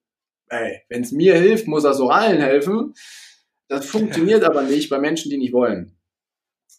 ey, 0.49 0.81
wenn 0.89 1.03
es 1.03 1.11
mir 1.11 1.35
hilft, 1.35 1.67
muss 1.67 1.83
das 1.83 1.99
auch 1.99 2.09
allen 2.09 2.41
helfen. 2.41 2.95
Das 3.67 3.85
funktioniert 3.85 4.43
aber 4.49 4.63
nicht 4.63 4.89
bei 4.89 4.97
Menschen, 4.97 5.29
die 5.29 5.37
nicht 5.37 5.53
wollen. 5.53 5.95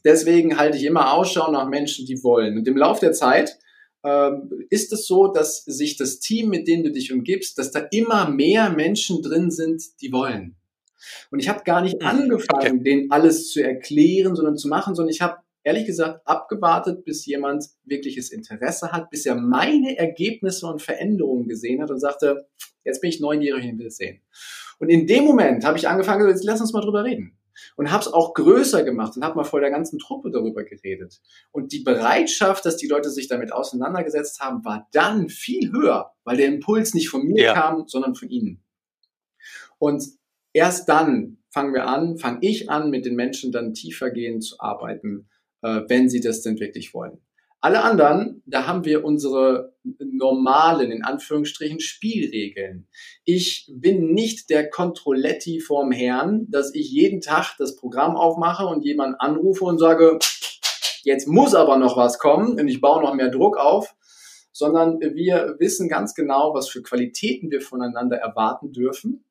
Deswegen 0.04 0.58
halte 0.58 0.76
ich 0.76 0.84
immer 0.84 1.12
Ausschau 1.12 1.48
nach 1.52 1.68
Menschen, 1.68 2.04
die 2.04 2.24
wollen. 2.24 2.58
Und 2.58 2.66
im 2.66 2.76
Laufe 2.76 3.00
der 3.00 3.12
Zeit 3.12 3.58
ähm, 4.02 4.50
ist 4.70 4.92
es 4.92 5.06
so, 5.06 5.28
dass 5.28 5.64
sich 5.64 5.96
das 5.96 6.18
Team, 6.18 6.48
mit 6.48 6.66
dem 6.66 6.82
du 6.82 6.90
dich 6.90 7.12
umgibst, 7.12 7.58
dass 7.58 7.70
da 7.70 7.78
immer 7.92 8.28
mehr 8.28 8.70
Menschen 8.70 9.22
drin 9.22 9.52
sind, 9.52 9.84
die 10.00 10.10
wollen. 10.10 10.56
Und 11.30 11.38
ich 11.38 11.48
habe 11.48 11.64
gar 11.64 11.80
nicht 11.82 12.00
mhm. 12.00 12.06
angefangen, 12.06 12.80
okay. 12.80 12.82
denen 12.82 13.10
alles 13.10 13.50
zu 13.50 13.62
erklären, 13.62 14.34
sondern 14.34 14.56
zu 14.56 14.68
machen, 14.68 14.94
sondern 14.94 15.12
ich 15.12 15.20
habe 15.20 15.38
ehrlich 15.64 15.86
gesagt 15.86 16.26
abgewartet, 16.26 17.04
bis 17.04 17.26
jemand 17.26 17.66
wirkliches 17.84 18.30
Interesse 18.30 18.92
hat, 18.92 19.10
bis 19.10 19.26
er 19.26 19.34
meine 19.34 19.98
Ergebnisse 19.98 20.66
und 20.66 20.82
Veränderungen 20.82 21.46
gesehen 21.46 21.82
hat 21.82 21.90
und 21.90 22.00
sagte, 22.00 22.48
jetzt 22.84 23.00
bin 23.00 23.10
ich 23.10 23.20
neugierig 23.20 23.64
und 23.70 23.78
will 23.78 23.88
es 23.88 23.96
sehen. 23.96 24.22
Und 24.78 24.88
in 24.88 25.06
dem 25.06 25.24
Moment 25.24 25.64
habe 25.64 25.76
ich 25.76 25.88
angefangen, 25.88 26.28
jetzt 26.28 26.44
lass 26.44 26.60
uns 26.60 26.72
mal 26.72 26.80
drüber 26.80 27.04
reden. 27.04 27.38
Und 27.76 27.90
habe 27.90 28.02
es 28.02 28.12
auch 28.12 28.34
größer 28.34 28.84
gemacht 28.84 29.16
und 29.16 29.24
habe 29.24 29.34
mal 29.34 29.42
vor 29.42 29.60
der 29.60 29.70
ganzen 29.70 29.98
Truppe 29.98 30.30
darüber 30.30 30.62
geredet. 30.62 31.20
Und 31.50 31.72
die 31.72 31.80
Bereitschaft, 31.80 32.64
dass 32.64 32.76
die 32.76 32.86
Leute 32.86 33.10
sich 33.10 33.26
damit 33.26 33.52
auseinandergesetzt 33.52 34.38
haben, 34.38 34.64
war 34.64 34.86
dann 34.92 35.28
viel 35.28 35.72
höher, 35.72 36.12
weil 36.22 36.36
der 36.36 36.46
Impuls 36.46 36.94
nicht 36.94 37.08
von 37.08 37.26
mir 37.26 37.42
ja. 37.42 37.54
kam, 37.54 37.88
sondern 37.88 38.14
von 38.14 38.30
ihnen. 38.30 38.62
Und 39.78 40.04
erst 40.58 40.88
dann 40.88 41.38
fangen 41.50 41.72
wir 41.72 41.86
an, 41.86 42.18
fange 42.18 42.40
ich 42.42 42.68
an, 42.68 42.90
mit 42.90 43.06
den 43.06 43.14
Menschen 43.14 43.52
dann 43.52 43.74
tiefergehend 43.74 44.44
zu 44.44 44.56
arbeiten, 44.58 45.28
äh, 45.62 45.82
wenn 45.86 46.08
sie 46.08 46.20
das 46.20 46.42
denn 46.42 46.58
wirklich 46.58 46.92
wollen. 46.94 47.20
Alle 47.60 47.82
anderen, 47.82 48.42
da 48.46 48.66
haben 48.68 48.84
wir 48.84 49.04
unsere 49.04 49.74
normalen, 49.98 50.92
in 50.92 51.02
Anführungsstrichen, 51.02 51.80
Spielregeln. 51.80 52.86
Ich 53.24 53.68
bin 53.72 54.12
nicht 54.12 54.50
der 54.50 54.68
Controletti 54.70 55.60
vorm 55.60 55.90
Herrn, 55.90 56.46
dass 56.50 56.72
ich 56.74 56.90
jeden 56.90 57.20
Tag 57.20 57.56
das 57.58 57.74
Programm 57.74 58.16
aufmache 58.16 58.66
und 58.66 58.84
jemanden 58.84 59.16
anrufe 59.16 59.64
und 59.64 59.78
sage, 59.78 60.18
jetzt 61.02 61.26
muss 61.26 61.54
aber 61.54 61.78
noch 61.78 61.96
was 61.96 62.20
kommen 62.20 62.60
und 62.60 62.68
ich 62.68 62.80
baue 62.80 63.02
noch 63.02 63.14
mehr 63.14 63.30
Druck 63.30 63.56
auf, 63.56 63.96
sondern 64.52 65.00
wir 65.00 65.56
wissen 65.58 65.88
ganz 65.88 66.14
genau, 66.14 66.54
was 66.54 66.68
für 66.68 66.82
Qualitäten 66.82 67.50
wir 67.50 67.60
voneinander 67.60 68.18
erwarten 68.18 68.72
dürfen 68.72 69.24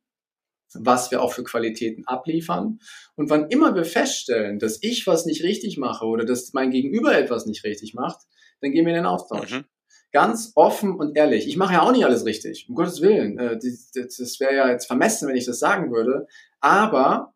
was 0.73 1.11
wir 1.11 1.21
auch 1.21 1.33
für 1.33 1.43
Qualitäten 1.43 2.05
abliefern. 2.05 2.79
Und 3.15 3.29
wann 3.29 3.49
immer 3.49 3.75
wir 3.75 3.85
feststellen, 3.85 4.59
dass 4.59 4.79
ich 4.81 5.07
was 5.07 5.25
nicht 5.25 5.43
richtig 5.43 5.77
mache 5.77 6.05
oder 6.05 6.25
dass 6.25 6.53
mein 6.53 6.71
Gegenüber 6.71 7.17
etwas 7.17 7.45
nicht 7.45 7.63
richtig 7.63 7.93
macht, 7.93 8.19
dann 8.61 8.71
gehen 8.71 8.85
wir 8.85 8.93
in 8.93 9.03
den 9.03 9.05
Austausch. 9.05 9.51
Mhm. 9.51 9.65
Ganz 10.11 10.53
offen 10.55 10.95
und 10.95 11.17
ehrlich. 11.17 11.47
Ich 11.47 11.57
mache 11.57 11.73
ja 11.73 11.81
auch 11.81 11.91
nicht 11.91 12.05
alles 12.05 12.25
richtig, 12.25 12.67
um 12.69 12.75
Gottes 12.75 13.01
Willen. 13.01 13.37
Äh, 13.37 13.59
das 13.59 14.39
wäre 14.39 14.55
ja 14.55 14.69
jetzt 14.69 14.87
vermessen, 14.87 15.27
wenn 15.27 15.35
ich 15.35 15.45
das 15.45 15.59
sagen 15.59 15.91
würde. 15.91 16.27
Aber 16.59 17.33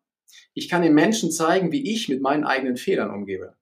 ich 0.54 0.68
kann 0.68 0.82
den 0.82 0.94
Menschen 0.94 1.30
zeigen, 1.30 1.72
wie 1.72 1.92
ich 1.92 2.08
mit 2.08 2.22
meinen 2.22 2.44
eigenen 2.44 2.76
Fehlern 2.76 3.10
umgebe. 3.10 3.54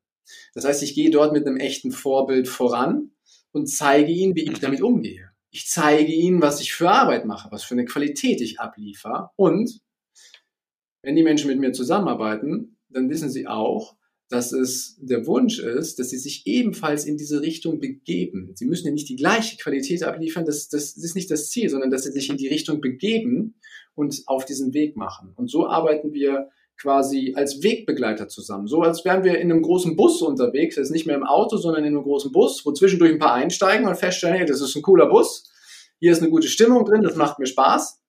Das 0.55 0.65
heißt, 0.65 0.83
ich 0.83 0.95
gehe 0.95 1.11
dort 1.11 1.33
mit 1.33 1.47
einem 1.47 1.57
echten 1.57 1.91
Vorbild 1.91 2.49
voran 2.49 3.11
und 3.53 3.67
zeige 3.67 4.13
ihnen, 4.13 4.35
wie 4.37 4.45
ich 4.45 4.59
mhm. 4.59 4.61
damit 4.61 4.83
umgehe. 4.83 5.30
Ich 5.51 5.69
zeige 5.69 6.13
ihnen, 6.13 6.41
was 6.43 6.61
ich 6.61 6.73
für 6.73 6.91
Arbeit 6.91 7.27
mache, 7.27 7.51
was 7.51 7.65
für 7.65 7.75
eine 7.75 7.85
Qualität 7.85 8.41
ich 8.41 8.61
abliefer. 8.61 9.33
Und 9.37 9.81
wenn 11.03 11.17
die 11.17 11.23
Menschen 11.23 11.49
mit 11.49 11.59
mir 11.59 11.73
zusammenarbeiten, 11.73 12.77
dann 12.89 13.11
wissen 13.11 13.31
sie 13.31 13.47
auch, 13.47 13.97
dass 14.29 14.53
es 14.53 14.97
der 15.01 15.27
Wunsch 15.27 15.59
ist, 15.59 15.99
dass 15.99 16.11
sie 16.11 16.19
sich 16.19 16.47
ebenfalls 16.47 17.05
in 17.05 17.17
diese 17.17 17.43
Richtung 17.43 17.81
begeben. 17.81 18.53
Sie 18.55 18.65
müssen 18.65 18.87
ja 18.87 18.93
nicht 18.93 19.09
die 19.09 19.17
gleiche 19.17 19.57
Qualität 19.57 20.05
abliefern, 20.05 20.45
das, 20.45 20.69
das, 20.69 20.95
das 20.95 21.03
ist 21.03 21.17
nicht 21.17 21.31
das 21.33 21.51
Ziel, 21.51 21.69
sondern 21.69 21.91
dass 21.91 22.05
sie 22.05 22.13
sich 22.13 22.31
in 22.31 22.37
die 22.37 22.47
Richtung 22.47 22.81
begeben 22.81 23.57
und 23.95 24.23
auf 24.27 24.45
diesen 24.45 24.73
Weg 24.73 24.97
machen. 24.97 25.33
Und 25.35 25.51
so 25.51 25.67
arbeiten 25.67 26.13
wir 26.13 26.49
quasi 26.81 27.35
als 27.37 27.63
Wegbegleiter 27.63 28.29
zusammen. 28.29 28.67
So 28.67 28.83
als 28.83 29.05
wären 29.05 29.23
wir 29.23 29.39
in 29.39 29.51
einem 29.51 29.63
großen 29.63 29.97
Bus 29.97 30.23
unterwegs, 30.23 30.77
jetzt 30.77 30.91
nicht 30.91 31.07
mehr 31.07 31.17
im 31.17 31.27
Auto, 31.27 31.57
sondern 31.57 31.85
in 31.85 31.95
einem 31.95 32.03
großen 32.03 32.33
Bus, 32.33 32.65
wo 32.65 32.73
zwischendurch 32.73 33.13
ein 33.13 33.19
paar 33.19 33.35
einsteigen 33.35 33.87
und 33.87 33.97
feststellen, 33.97 34.37
hey, 34.37 34.47
das 34.47 34.61
ist 34.61 34.75
ein 34.77 34.83
cooler 34.83 35.07
Bus, 35.07 35.51
hier 35.99 36.13
ist 36.13 36.23
eine 36.23 36.31
gute 36.31 36.49
Stimmung 36.49 36.85
drin, 36.85 37.03
das 37.03 37.17
macht 37.17 37.39
mir 37.39 37.47
Spaß. 37.47 38.01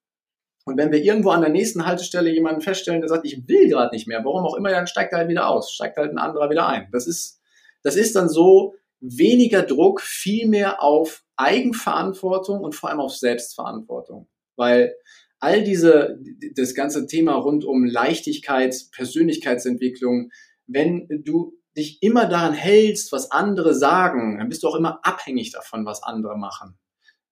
Und 0.64 0.78
wenn 0.78 0.92
wir 0.92 1.02
irgendwo 1.02 1.30
an 1.30 1.40
der 1.40 1.50
nächsten 1.50 1.84
Haltestelle 1.84 2.30
jemanden 2.30 2.60
feststellen, 2.60 3.00
der 3.00 3.08
sagt, 3.08 3.26
ich 3.26 3.46
will 3.46 3.68
gerade 3.68 3.94
nicht 3.94 4.06
mehr, 4.06 4.24
warum 4.24 4.46
auch 4.46 4.56
immer, 4.56 4.70
dann 4.70 4.86
steigt 4.86 5.12
er 5.12 5.18
halt 5.18 5.28
wieder 5.28 5.48
aus, 5.48 5.72
steigt 5.72 5.96
halt 5.96 6.10
ein 6.10 6.18
anderer 6.18 6.50
wieder 6.50 6.66
ein. 6.68 6.88
Das 6.92 7.06
ist, 7.06 7.40
das 7.82 7.96
ist 7.96 8.16
dann 8.16 8.28
so 8.28 8.74
weniger 9.00 9.62
Druck, 9.62 10.00
viel 10.00 10.46
mehr 10.48 10.82
auf 10.82 11.24
Eigenverantwortung 11.36 12.60
und 12.60 12.74
vor 12.74 12.90
allem 12.90 13.00
auf 13.00 13.16
Selbstverantwortung. 13.16 14.28
Weil 14.56 14.94
all 15.42 15.64
diese, 15.64 16.20
das 16.54 16.72
ganze 16.74 17.06
Thema 17.06 17.34
rund 17.34 17.64
um 17.64 17.84
Leichtigkeit, 17.84 18.76
Persönlichkeitsentwicklung, 18.92 20.30
wenn 20.68 21.08
du 21.24 21.58
dich 21.76 22.00
immer 22.00 22.26
daran 22.26 22.54
hältst, 22.54 23.10
was 23.10 23.32
andere 23.32 23.74
sagen, 23.74 24.38
dann 24.38 24.48
bist 24.48 24.62
du 24.62 24.68
auch 24.68 24.76
immer 24.76 25.00
abhängig 25.02 25.50
davon, 25.50 25.84
was 25.84 26.04
andere 26.04 26.38
machen. 26.38 26.78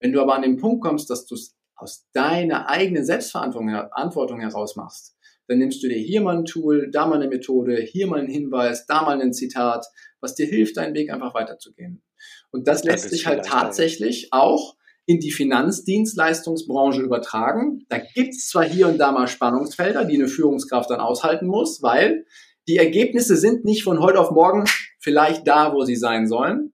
Wenn 0.01 0.13
du 0.13 0.21
aber 0.21 0.35
an 0.35 0.43
den 0.43 0.57
Punkt 0.57 0.83
kommst, 0.83 1.09
dass 1.09 1.27
du 1.27 1.37
es 1.37 1.57
aus 1.77 2.09
deiner 2.13 2.69
eigenen 2.69 3.05
Selbstverantwortung 3.05 4.41
heraus 4.41 4.75
machst, 4.75 5.17
dann 5.47 5.59
nimmst 5.59 5.83
du 5.83 5.89
dir 5.89 5.99
hier 5.99 6.21
mal 6.21 6.39
ein 6.39 6.45
Tool, 6.45 6.91
da 6.91 7.07
mal 7.07 7.17
eine 7.17 7.29
Methode, 7.29 7.77
hier 7.77 8.09
mal 8.09 8.19
einen 8.19 8.29
Hinweis, 8.29 8.87
da 8.87 9.03
mal 9.03 9.21
ein 9.21 9.33
Zitat, 9.33 9.87
was 10.21 10.35
dir 10.35 10.47
hilft, 10.47 10.77
deinen 10.79 10.95
Weg 10.95 11.13
einfach 11.13 11.35
weiterzugehen. 11.35 12.03
Und 12.51 12.67
das 12.67 12.83
lässt 12.83 13.11
sich 13.11 13.27
halt 13.27 13.45
tatsächlich 13.45 14.33
auch 14.33 14.75
in 15.11 15.19
die 15.19 15.33
Finanzdienstleistungsbranche 15.33 17.03
übertragen. 17.03 17.85
Da 17.89 17.99
gibt's 17.99 18.49
zwar 18.49 18.65
hier 18.65 18.87
und 18.87 18.99
da 18.99 19.11
mal 19.11 19.27
Spannungsfelder, 19.27 20.05
die 20.05 20.15
eine 20.15 20.29
Führungskraft 20.29 20.89
dann 20.89 21.01
aushalten 21.01 21.49
muss, 21.49 21.83
weil 21.83 22.27
die 22.69 22.77
Ergebnisse 22.77 23.37
sind 23.37 23.65
nicht 23.65 23.83
von 23.83 23.99
heute 23.99 24.21
auf 24.21 24.31
morgen 24.31 24.67
vielleicht 25.01 25.49
da, 25.49 25.75
wo 25.75 25.83
sie 25.83 25.97
sein 25.97 26.29
sollen, 26.29 26.73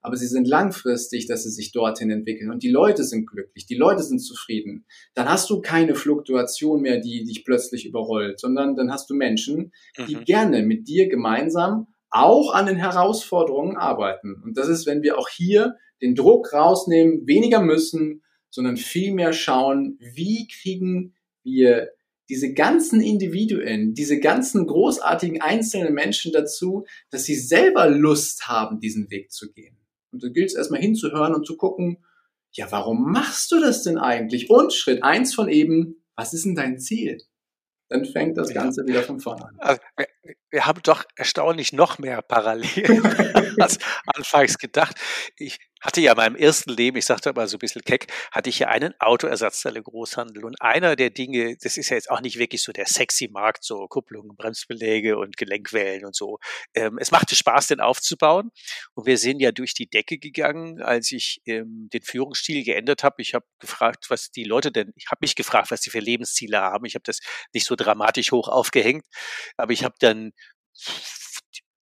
aber 0.00 0.16
sie 0.16 0.26
sind 0.26 0.48
langfristig, 0.48 1.28
dass 1.28 1.44
sie 1.44 1.50
sich 1.50 1.70
dorthin 1.70 2.10
entwickeln 2.10 2.50
und 2.50 2.64
die 2.64 2.72
Leute 2.72 3.04
sind 3.04 3.24
glücklich, 3.28 3.66
die 3.66 3.76
Leute 3.76 4.02
sind 4.02 4.18
zufrieden. 4.18 4.84
Dann 5.14 5.28
hast 5.28 5.48
du 5.48 5.60
keine 5.60 5.94
Fluktuation 5.94 6.80
mehr, 6.80 6.98
die 6.98 7.22
dich 7.22 7.44
plötzlich 7.44 7.86
überrollt, 7.86 8.40
sondern 8.40 8.74
dann 8.74 8.90
hast 8.90 9.08
du 9.10 9.14
Menschen, 9.14 9.70
die 10.08 10.16
mhm. 10.16 10.24
gerne 10.24 10.62
mit 10.64 10.88
dir 10.88 11.08
gemeinsam 11.08 11.86
auch 12.10 12.52
an 12.52 12.66
den 12.66 12.78
Herausforderungen 12.78 13.76
arbeiten. 13.76 14.42
Und 14.42 14.58
das 14.58 14.66
ist, 14.66 14.86
wenn 14.86 15.02
wir 15.02 15.18
auch 15.18 15.28
hier 15.28 15.76
den 16.02 16.14
Druck 16.14 16.52
rausnehmen, 16.52 17.26
weniger 17.26 17.60
müssen, 17.60 18.22
sondern 18.50 18.76
viel 18.76 19.12
mehr 19.12 19.32
schauen, 19.32 19.98
wie 20.00 20.48
kriegen 20.48 21.14
wir 21.42 21.90
diese 22.28 22.52
ganzen 22.54 23.00
Individuen, 23.00 23.94
diese 23.94 24.18
ganzen 24.18 24.66
großartigen 24.66 25.40
einzelnen 25.40 25.94
Menschen 25.94 26.32
dazu, 26.32 26.86
dass 27.10 27.24
sie 27.24 27.36
selber 27.36 27.88
Lust 27.88 28.48
haben, 28.48 28.80
diesen 28.80 29.10
Weg 29.10 29.30
zu 29.30 29.52
gehen. 29.52 29.76
Und 30.10 30.22
da 30.22 30.28
gilt 30.28 30.48
es 30.48 30.54
erstmal 30.56 30.80
hinzuhören 30.80 31.34
und 31.34 31.46
zu 31.46 31.56
gucken, 31.56 31.98
ja, 32.52 32.72
warum 32.72 33.12
machst 33.12 33.52
du 33.52 33.60
das 33.60 33.82
denn 33.82 33.98
eigentlich? 33.98 34.50
Und 34.50 34.72
Schritt 34.72 35.02
eins 35.02 35.34
von 35.34 35.48
eben, 35.48 36.02
was 36.16 36.32
ist 36.32 36.46
denn 36.46 36.54
dein 36.54 36.78
Ziel? 36.78 37.22
Dann 37.88 38.04
fängt 38.04 38.36
das 38.36 38.52
Ganze 38.52 38.80
ja. 38.80 38.88
wieder 38.88 39.02
von 39.04 39.20
vorne 39.20 39.44
an. 39.46 39.56
Also, 39.58 39.80
wir 40.50 40.66
haben 40.66 40.80
doch 40.82 41.04
erstaunlich 41.14 41.72
noch 41.72 41.98
mehr 41.98 42.20
Parallelen 42.22 43.04
als 43.60 43.78
anfangs 44.06 44.58
gedacht. 44.58 44.96
Ich 45.36 45.58
hatte 45.80 46.00
ja 46.00 46.12
in 46.12 46.16
meinem 46.16 46.36
ersten 46.36 46.70
Leben, 46.70 46.96
ich 46.96 47.04
sagte 47.04 47.28
aber 47.28 47.46
so 47.46 47.56
ein 47.56 47.58
bisschen 47.58 47.82
keck, 47.82 48.06
hatte 48.32 48.48
ich 48.48 48.58
ja 48.58 48.68
einen 48.68 48.94
Autoersatzteile-Großhandel. 48.98 50.44
Und 50.44 50.60
einer 50.60 50.96
der 50.96 51.10
Dinge, 51.10 51.56
das 51.60 51.76
ist 51.76 51.90
ja 51.90 51.96
jetzt 51.96 52.10
auch 52.10 52.20
nicht 52.20 52.38
wirklich 52.38 52.62
so 52.62 52.72
der 52.72 52.86
sexy 52.86 53.28
Markt, 53.28 53.62
so 53.62 53.86
Kupplungen, 53.86 54.36
Bremsbeläge 54.36 55.18
und 55.18 55.36
Gelenkwellen 55.36 56.04
und 56.06 56.16
so. 56.16 56.38
Ähm, 56.74 56.98
es 56.98 57.10
machte 57.10 57.36
Spaß, 57.36 57.68
den 57.68 57.80
aufzubauen. 57.80 58.50
Und 58.94 59.06
wir 59.06 59.18
sind 59.18 59.40
ja 59.40 59.52
durch 59.52 59.74
die 59.74 59.88
Decke 59.88 60.18
gegangen, 60.18 60.82
als 60.82 61.12
ich 61.12 61.42
ähm, 61.46 61.88
den 61.92 62.02
Führungsstil 62.02 62.64
geändert 62.64 63.04
habe. 63.04 63.20
Ich 63.20 63.34
habe 63.34 63.44
gefragt, 63.58 64.06
was 64.08 64.30
die 64.30 64.44
Leute 64.44 64.72
denn, 64.72 64.92
ich 64.96 65.06
habe 65.10 65.18
mich 65.20 65.34
gefragt, 65.34 65.70
was 65.70 65.82
sie 65.82 65.90
für 65.90 66.00
Lebensziele 66.00 66.60
haben. 66.60 66.86
Ich 66.86 66.94
habe 66.94 67.04
das 67.04 67.20
nicht 67.52 67.66
so 67.66 67.76
dramatisch 67.76 68.32
hoch 68.32 68.48
aufgehängt, 68.48 69.04
aber 69.56 69.72
ich 69.72 69.84
habe 69.84 69.94
dann 69.98 70.32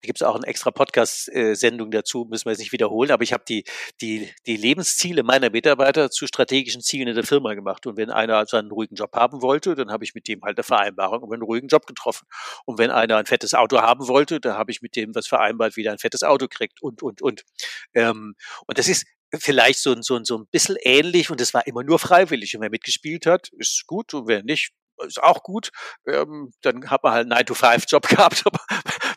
da 0.02 0.08
gibt 0.08 0.20
es 0.20 0.24
auch 0.24 0.36
eine 0.36 0.48
extra 0.48 0.72
Podcast-Sendung 0.72 1.92
dazu, 1.92 2.26
müssen 2.28 2.46
wir 2.46 2.52
jetzt 2.52 2.60
nicht 2.60 2.72
wiederholen, 2.72 3.12
aber 3.12 3.24
ich 3.24 3.34
habe 3.34 3.44
die, 3.48 3.64
die, 4.02 4.34
die 4.48 4.58
Lebensziele 4.58 5.22
meiner 5.22 5.52
Mitarbeiter 5.52 6.10
zu 6.10 6.26
strategischen 6.26 6.82
Zielen 6.82 7.08
in 7.08 7.16
der 7.16 7.24
Firma 7.24 7.54
gemacht. 7.54 7.86
Und 7.86 7.98
wenn 7.98 8.10
einer 8.10 8.46
seinen 8.48 8.72
ruhigen 8.72 8.96
Job 8.96 9.16
haben 9.16 9.42
wollte, 9.44 9.76
dann 9.76 9.92
habe 9.92 10.04
ich 10.04 10.16
mit 10.16 10.28
dem 10.28 10.42
halt 10.42 10.58
eine 10.58 10.64
Vereinbarung 10.64 11.24
über 11.24 11.34
einen 11.34 11.44
ruhigen 11.44 11.68
Job 11.68 11.86
getroffen. 11.86 12.26
Und 12.66 12.80
wenn 12.80 12.90
einer 12.90 13.18
ein 13.18 13.28
fettes 13.28 13.54
Auto 13.54 13.80
haben 13.80 14.08
wollte, 14.08 14.40
dann 14.40 14.58
habe 14.58 14.72
ich 14.72 14.82
mit 14.82 14.96
dem 14.96 15.14
was 15.14 15.28
vereinbart, 15.28 15.78
wie 15.78 15.86
er 15.86 15.92
ein 15.92 16.00
fettes 16.00 16.24
Auto 16.24 16.48
kriegt 16.48 16.82
und, 16.82 17.04
und, 17.04 17.22
und. 17.22 17.44
Ähm, 17.94 18.36
und 18.66 18.78
das 18.80 18.88
ist 18.88 19.06
vielleicht 19.36 19.80
so, 19.80 19.96
so, 20.02 20.20
so 20.24 20.40
ein 20.40 20.48
bisschen 20.52 20.78
ähnlich 20.82 21.30
und 21.30 21.40
es 21.40 21.54
war 21.54 21.68
immer 21.68 21.84
nur 21.84 22.00
freiwillig. 22.00 22.56
Und 22.56 22.64
wer 22.64 22.72
mitgespielt 22.72 23.28
hat, 23.28 23.50
ist 23.58 23.86
gut 23.86 24.14
und 24.16 24.28
wer 24.28 24.42
nicht, 24.42 24.72
ist 25.06 25.22
auch 25.22 25.44
gut. 25.44 25.72
Ähm, 26.06 26.52
dann 26.62 26.90
hat 26.90 27.04
man 27.04 27.14
halt 27.14 27.32
einen 27.32 27.46
9-to-5-Job 27.46 28.08
gehabt, 28.10 28.44
aber 28.46 28.60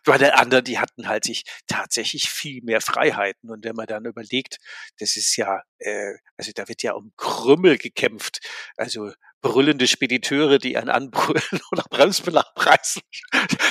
bei 0.04 0.18
den 0.18 0.30
anderen, 0.30 0.64
die 0.64 0.78
hatten 0.78 1.08
halt 1.08 1.24
sich 1.24 1.44
tatsächlich 1.66 2.28
viel 2.30 2.62
mehr 2.62 2.80
Freiheiten. 2.80 3.50
Und 3.50 3.64
wenn 3.64 3.74
man 3.74 3.86
dann 3.86 4.04
überlegt, 4.04 4.58
das 4.98 5.16
ist 5.16 5.36
ja, 5.36 5.62
äh, 5.78 6.14
also 6.36 6.52
da 6.54 6.68
wird 6.68 6.82
ja 6.82 6.92
um 6.92 7.12
Krümmel 7.16 7.78
gekämpft. 7.78 8.40
Also 8.76 9.12
brüllende 9.44 9.86
Spediteure, 9.86 10.58
die 10.58 10.78
einen 10.78 10.88
anbrüllen 10.88 11.60
oder 11.70 11.84
Bremsbelag 11.90 12.54
preisen. 12.54 13.02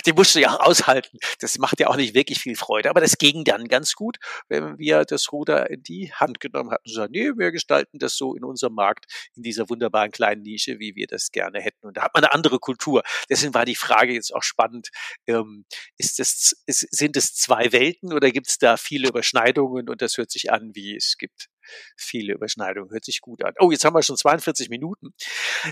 Die 0.06 0.14
musst 0.14 0.36
du 0.36 0.40
ja 0.40 0.54
auch 0.54 0.60
aushalten. 0.68 1.18
Das 1.40 1.58
macht 1.58 1.80
ja 1.80 1.88
auch 1.88 1.96
nicht 1.96 2.14
wirklich 2.14 2.40
viel 2.40 2.56
Freude. 2.56 2.92
Aber 2.92 3.02
das 3.02 3.18
ging 3.18 3.44
dann 3.44 3.68
ganz 3.68 3.94
gut, 3.94 4.18
wenn 4.48 4.78
wir 4.78 5.04
das 5.04 5.32
Ruder 5.32 5.72
in 5.72 5.82
die 5.82 6.14
Hand 6.14 6.40
genommen 6.40 6.70
hatten 6.70 6.88
und 6.88 6.94
sagen, 6.94 7.12
nee, 7.12 7.32
wir 7.36 7.52
gestalten 7.52 7.98
das 7.98 8.16
so 8.16 8.36
in 8.36 8.44
unserem 8.44 8.76
Markt, 8.76 9.06
in 9.36 9.42
dieser 9.42 9.68
wunderbaren 9.68 10.12
kleinen 10.12 10.44
Nische, 10.44 10.78
wie 10.78 10.96
wir 10.96 11.08
das 11.08 11.32
gerne 11.32 11.60
hätten. 11.60 11.88
Und 11.88 11.98
da 11.98 12.04
hat 12.04 12.14
man 12.14 12.24
eine 12.24 12.34
andere 12.34 12.60
Kultur. 12.60 13.02
Deswegen 13.28 13.56
war 13.56 13.66
die 13.66 13.76
Frage 13.76 14.14
jetzt 14.14 14.34
auch 14.34 14.44
spannend. 14.44 14.90
Ähm, 15.26 15.66
ist 15.98 16.20
es, 16.20 16.56
ist, 16.68 16.88
sind 16.92 17.18
es 17.18 17.34
zwei 17.34 17.72
Welten 17.72 18.14
oder 18.14 18.30
gibt 18.30 18.48
es 18.48 18.60
da 18.60 18.78
viele 18.78 19.08
Überschneidungen? 19.08 19.90
Und 19.90 20.04
das 20.04 20.18
hört 20.18 20.30
sich 20.30 20.52
an, 20.52 20.76
wie 20.76 20.96
es 20.96 21.18
gibt 21.18 21.50
viele 21.96 22.34
Überschneidungen. 22.34 22.92
Hört 22.92 23.06
sich 23.06 23.22
gut 23.22 23.44
an. 23.44 23.54
Oh, 23.60 23.72
jetzt 23.72 23.86
haben 23.86 23.96
wir 23.96 24.04
schon 24.04 24.18
42 24.18 24.70
Minuten. 24.70 25.14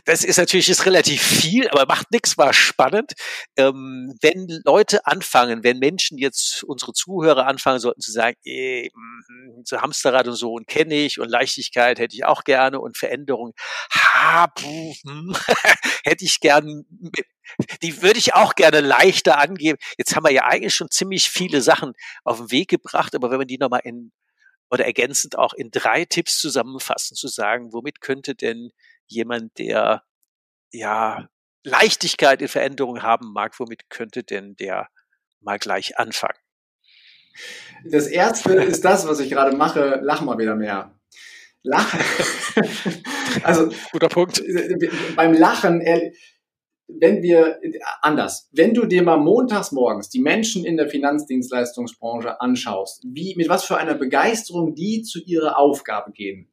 Das 0.06 0.24
ist 0.24 0.38
natürlich 0.38 0.70
ist 0.70 0.86
relativ 0.86 1.22
viel, 1.22 1.68
aber 1.70 1.86
macht 1.86 2.12
nichts, 2.12 2.38
war 2.38 2.54
spannend. 2.54 3.14
Ähm, 3.58 4.14
wenn 4.22 4.48
Leute 4.66 5.06
anfangen, 5.06 5.64
wenn 5.64 5.80
Menschen 5.80 6.18
jetzt, 6.18 6.64
unsere 6.64 6.94
Zuhörer 6.94 7.48
anfangen 7.48 7.80
sollten 7.80 8.02
zu 8.02 8.12
sagen, 8.12 8.38
eh, 8.46 8.90
mh, 8.94 9.62
so 9.66 9.82
Hamsterrad 9.82 10.28
und 10.28 10.36
so 10.36 10.54
und 10.54 10.68
kenne 10.68 10.96
ich 10.96 11.20
und 11.20 11.30
Leichtigkeit 11.30 12.00
hätte 12.00 12.16
ich 12.16 12.26
auch 12.26 12.44
gerne 12.44 12.80
und 12.80 12.98
Veränderung, 12.98 13.54
ha, 13.92 14.48
puh, 14.48 14.94
hm, 15.06 15.36
hätte 16.04 16.26
ich 16.26 16.40
gern 16.40 16.86
die 17.82 18.02
würde 18.02 18.20
ich 18.20 18.34
auch 18.34 18.56
gerne 18.56 18.82
leichter 18.82 19.40
angeben. 19.40 19.78
Jetzt 19.98 20.16
haben 20.16 20.24
wir 20.24 20.32
ja 20.32 20.46
eigentlich 20.46 20.76
schon 20.76 20.90
ziemlich 20.90 21.30
viele 21.30 21.62
Sachen 21.62 21.94
auf 22.24 22.38
den 22.38 22.52
Weg 22.52 22.70
gebracht, 22.70 23.16
aber 23.16 23.32
wenn 23.32 23.40
man 23.40 23.48
die 23.48 23.58
nochmal 23.58 23.82
in 23.84 24.12
oder 24.72 24.86
ergänzend 24.86 25.38
auch 25.38 25.54
in 25.54 25.70
drei 25.70 26.06
Tipps 26.06 26.40
zusammenfassen, 26.40 27.16
zu 27.16 27.28
sagen, 27.28 27.74
womit 27.74 28.02
könnte 28.02 28.36
denn 28.36 28.72
jemand, 29.06 29.58
der 29.60 30.04
ja 30.72 31.30
Leichtigkeit 31.64 32.42
in 32.42 32.48
Veränderung 32.48 33.04
haben 33.04 33.34
mag, 33.34 33.60
womit 33.60 33.90
könnte 33.90 34.24
denn 34.24 34.56
der 34.56 34.88
mal 35.42 35.60
gleich 35.60 36.00
anfangen? 36.00 36.38
Das 37.86 38.08
erste 38.08 38.54
ist 38.64 38.86
das, 38.86 39.08
was 39.08 39.20
ich 39.20 39.30
gerade 39.30 39.56
mache, 39.56 40.00
lach 40.02 40.22
mal 40.22 40.38
wieder 40.38 40.56
mehr. 40.56 40.98
Lachen. 41.64 42.00
also, 43.44 43.70
guter 43.92 44.08
Punkt. 44.08 44.42
Beim 45.16 45.34
Lachen, 45.34 45.82
wenn 47.00 47.22
wir, 47.22 47.60
anders, 48.02 48.50
wenn 48.52 48.74
du 48.74 48.86
dir 48.86 49.04
mal 49.04 49.18
montags 49.18 49.72
morgens 49.72 50.10
die 50.10 50.22
Menschen 50.22 50.66
in 50.66 50.78
der 50.78 50.90
Finanzdienstleistungsbranche 50.90 52.42
anschaust, 52.42 53.04
wie, 53.06 53.36
mit 53.36 53.50
was 53.50 53.64
für 53.64 53.78
einer 53.78 53.96
Begeisterung 53.96 54.76
die 54.76 55.04
zu 55.04 55.20
ihrer 55.24 55.58
Aufgabe 55.58 56.12
gehen. 56.12 56.48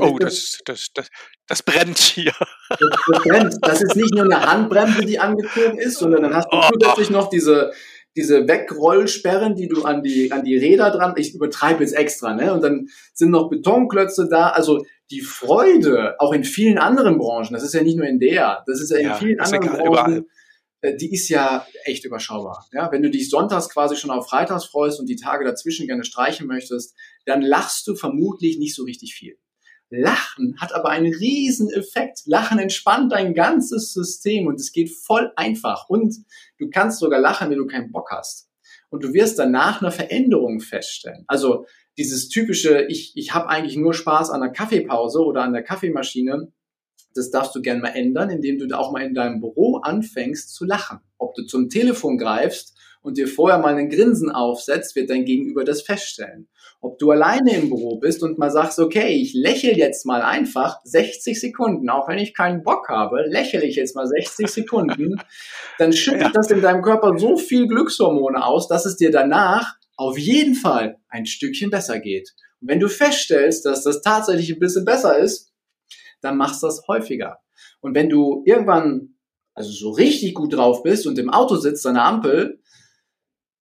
Oh, 0.00 0.16
das, 0.18 0.58
das, 0.64 0.92
das, 0.94 1.08
das 1.46 1.62
brennt 1.62 1.98
hier. 1.98 2.32
Das, 2.68 2.78
das, 2.78 3.22
brennt. 3.22 3.56
Das 3.60 3.82
ist 3.82 3.96
nicht 3.96 4.14
nur 4.14 4.24
eine 4.24 4.40
Handbremse, 4.40 5.04
die 5.04 5.18
angezogen 5.18 5.78
ist, 5.78 5.98
sondern 5.98 6.22
dann 6.22 6.34
hast 6.34 6.48
du 6.50 6.56
oh, 6.56 6.62
zusätzlich 6.72 7.10
noch 7.10 7.28
diese, 7.28 7.72
diese 8.16 8.46
Wegrollsperren, 8.46 9.56
die 9.56 9.68
du 9.68 9.82
an 9.82 10.02
die, 10.02 10.32
an 10.32 10.44
die 10.44 10.56
Räder 10.56 10.90
dran, 10.90 11.14
ich 11.16 11.34
übertreibe 11.34 11.82
jetzt 11.82 11.94
extra, 11.94 12.34
ne? 12.34 12.52
Und 12.54 12.62
dann 12.62 12.88
sind 13.12 13.30
noch 13.30 13.50
Betonklötze 13.50 14.28
da. 14.30 14.50
Also 14.50 14.84
die 15.10 15.20
Freude, 15.20 16.16
auch 16.18 16.32
in 16.32 16.44
vielen 16.44 16.78
anderen 16.78 17.18
Branchen, 17.18 17.52
das 17.52 17.62
ist 17.62 17.74
ja 17.74 17.82
nicht 17.82 17.96
nur 17.96 18.06
in 18.06 18.18
der, 18.18 18.64
das 18.66 18.80
ist 18.80 18.90
ja 18.90 18.98
in 18.98 19.06
ja, 19.06 19.14
vielen 19.14 19.40
anderen 19.40 19.68
Branchen, 19.68 19.86
überall. 19.86 20.26
Äh, 20.80 20.96
die 20.96 21.12
ist 21.12 21.28
ja 21.28 21.66
echt 21.84 22.04
überschaubar. 22.04 22.66
Ja, 22.72 22.90
wenn 22.92 23.02
du 23.02 23.10
dich 23.10 23.30
sonntags 23.30 23.68
quasi 23.68 23.96
schon 23.96 24.10
auf 24.10 24.28
Freitags 24.28 24.64
freust 24.64 25.00
und 25.00 25.06
die 25.06 25.16
Tage 25.16 25.44
dazwischen 25.44 25.86
gerne 25.86 26.04
streichen 26.04 26.46
möchtest, 26.46 26.94
dann 27.26 27.42
lachst 27.42 27.86
du 27.86 27.96
vermutlich 27.96 28.58
nicht 28.58 28.74
so 28.74 28.84
richtig 28.84 29.14
viel. 29.14 29.38
Lachen 29.90 30.56
hat 30.60 30.74
aber 30.74 30.88
einen 30.88 31.12
riesen 31.12 31.70
Effekt. 31.70 32.22
Lachen 32.26 32.58
entspannt 32.58 33.12
dein 33.12 33.34
ganzes 33.34 33.92
System 33.92 34.46
und 34.46 34.58
es 34.58 34.72
geht 34.72 34.90
voll 34.90 35.32
einfach. 35.36 35.88
Und 35.88 36.16
du 36.58 36.68
kannst 36.70 36.98
sogar 36.98 37.20
lachen, 37.20 37.50
wenn 37.50 37.58
du 37.58 37.66
keinen 37.66 37.92
Bock 37.92 38.10
hast. 38.10 38.48
Und 38.90 39.04
du 39.04 39.12
wirst 39.12 39.38
danach 39.38 39.82
eine 39.82 39.90
Veränderung 39.90 40.60
feststellen. 40.60 41.24
Also 41.26 41.66
dieses 41.96 42.28
typische, 42.28 42.86
ich, 42.88 43.12
ich 43.16 43.34
habe 43.34 43.48
eigentlich 43.48 43.76
nur 43.76 43.94
Spaß 43.94 44.30
an 44.30 44.40
der 44.40 44.50
Kaffeepause 44.50 45.20
oder 45.20 45.42
an 45.42 45.52
der 45.52 45.62
Kaffeemaschine, 45.62 46.52
das 47.14 47.30
darfst 47.30 47.54
du 47.54 47.62
gerne 47.62 47.80
mal 47.80 47.94
ändern, 47.94 48.30
indem 48.30 48.58
du 48.58 48.66
da 48.66 48.78
auch 48.78 48.92
mal 48.92 49.04
in 49.04 49.14
deinem 49.14 49.40
Büro 49.40 49.76
anfängst 49.76 50.52
zu 50.52 50.64
lachen. 50.64 50.98
Ob 51.18 51.34
du 51.34 51.44
zum 51.44 51.68
Telefon 51.68 52.18
greifst 52.18 52.76
und 53.02 53.18
dir 53.18 53.28
vorher 53.28 53.58
mal 53.58 53.74
einen 53.74 53.90
Grinsen 53.90 54.30
aufsetzt, 54.30 54.96
wird 54.96 55.10
dein 55.10 55.24
Gegenüber 55.24 55.64
das 55.64 55.82
feststellen. 55.82 56.48
Ob 56.80 56.98
du 56.98 57.10
alleine 57.12 57.54
im 57.54 57.68
Büro 57.68 57.98
bist 57.98 58.22
und 58.22 58.38
mal 58.38 58.50
sagst, 58.50 58.78
okay, 58.78 59.14
ich 59.14 59.32
lächle 59.32 59.74
jetzt 59.74 60.04
mal 60.04 60.22
einfach 60.22 60.80
60 60.84 61.40
Sekunden, 61.40 61.88
auch 61.88 62.08
wenn 62.08 62.18
ich 62.18 62.34
keinen 62.34 62.62
Bock 62.62 62.88
habe, 62.88 63.22
lächle 63.26 63.64
ich 63.64 63.76
jetzt 63.76 63.94
mal 63.94 64.06
60 64.06 64.48
Sekunden, 64.48 65.20
dann 65.78 65.92
schüttet 65.92 66.22
ja. 66.22 66.30
das 66.32 66.50
in 66.50 66.60
deinem 66.62 66.82
Körper 66.82 67.16
so 67.16 67.36
viel 67.36 67.68
Glückshormone 67.68 68.44
aus, 68.44 68.68
dass 68.68 68.86
es 68.86 68.96
dir 68.96 69.10
danach 69.10 69.76
auf 69.96 70.18
jeden 70.18 70.54
Fall 70.54 70.98
ein 71.08 71.26
Stückchen 71.26 71.70
besser 71.70 72.00
geht. 72.00 72.34
Und 72.60 72.68
wenn 72.68 72.80
du 72.80 72.88
feststellst, 72.88 73.64
dass 73.64 73.84
das 73.84 74.02
tatsächlich 74.02 74.52
ein 74.52 74.58
bisschen 74.58 74.84
besser 74.84 75.18
ist, 75.18 75.52
dann 76.20 76.36
machst 76.36 76.62
du 76.62 76.66
das 76.66 76.86
häufiger. 76.88 77.38
Und 77.80 77.94
wenn 77.94 78.08
du 78.08 78.42
irgendwann 78.46 79.14
also 79.54 79.70
so 79.70 79.90
richtig 79.90 80.34
gut 80.34 80.54
drauf 80.54 80.82
bist 80.82 81.06
und 81.06 81.18
im 81.18 81.30
Auto 81.30 81.56
sitzt 81.56 81.86
an 81.86 81.94
der 81.94 82.04
Ampel, 82.04 82.60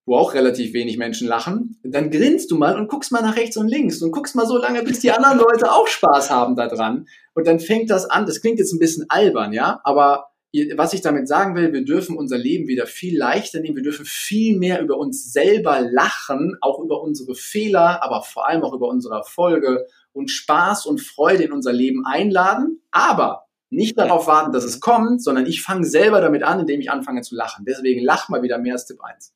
wo 0.06 0.18
auch 0.18 0.34
relativ 0.34 0.74
wenig 0.74 0.98
Menschen 0.98 1.28
lachen, 1.28 1.80
dann 1.84 2.10
grinst 2.10 2.52
du 2.52 2.58
mal 2.58 2.78
und 2.78 2.90
guckst 2.90 3.12
mal 3.12 3.22
nach 3.22 3.38
rechts 3.38 3.56
und 3.56 3.68
links 3.68 4.02
und 4.02 4.12
guckst 4.12 4.36
mal 4.36 4.46
so 4.46 4.58
lange, 4.58 4.84
bis 4.84 5.00
die 5.00 5.12
anderen 5.12 5.38
Leute 5.38 5.72
auch 5.72 5.88
Spaß 5.88 6.30
haben 6.30 6.56
daran. 6.56 7.08
Und 7.34 7.48
dann 7.48 7.60
fängt 7.60 7.90
das 7.90 8.06
an. 8.06 8.26
Das 8.26 8.42
klingt 8.42 8.60
jetzt 8.60 8.74
ein 8.74 8.80
bisschen 8.80 9.06
albern, 9.10 9.54
ja, 9.54 9.80
aber 9.84 10.33
was 10.76 10.94
ich 10.94 11.02
damit 11.02 11.28
sagen 11.28 11.56
will, 11.56 11.74
wir 11.74 11.84
dürfen 11.84 12.16
unser 12.16 12.38
Leben 12.38 12.68
wieder 12.68 12.86
viel 12.86 13.18
leichter 13.18 13.60
nehmen. 13.60 13.76
Wir 13.76 13.84
dürfen 13.84 14.06
viel 14.06 14.58
mehr 14.58 14.82
über 14.82 14.98
uns 14.98 15.34
selber 15.34 15.82
lachen, 15.82 16.58
auch 16.62 16.80
über 16.80 17.02
unsere 17.02 17.34
Fehler, 17.34 18.04
aber 18.04 18.22
vor 18.22 18.48
allem 18.48 18.64
auch 18.64 18.74
über 18.74 18.88
unsere 18.88 19.16
Erfolge 19.16 19.88
und 20.12 20.30
Spaß 20.30 20.86
und 20.86 21.02
Freude 21.02 21.44
in 21.44 21.52
unser 21.52 21.74
Leben 21.74 22.06
einladen. 22.06 22.82
Aber 22.92 23.48
nicht 23.72 23.98
darauf 23.98 24.28
warten, 24.28 24.52
dass 24.52 24.64
es 24.64 24.80
kommt, 24.80 25.24
sondern 25.24 25.48
ich 25.48 25.64
fange 25.64 25.86
selber 25.86 26.22
damit 26.22 26.44
an, 26.44 26.60
indem 26.60 26.80
ich 26.80 26.92
anfange 26.92 27.24
zu 27.24 27.36
lachen. 27.36 27.66
Deswegen 27.66 28.04
lach 28.04 28.30
mal 28.30 28.44
wieder 28.44 28.60
mehr 28.60 28.74
als 28.74 28.86
Tipp 28.86 29.00
1. 29.04 29.34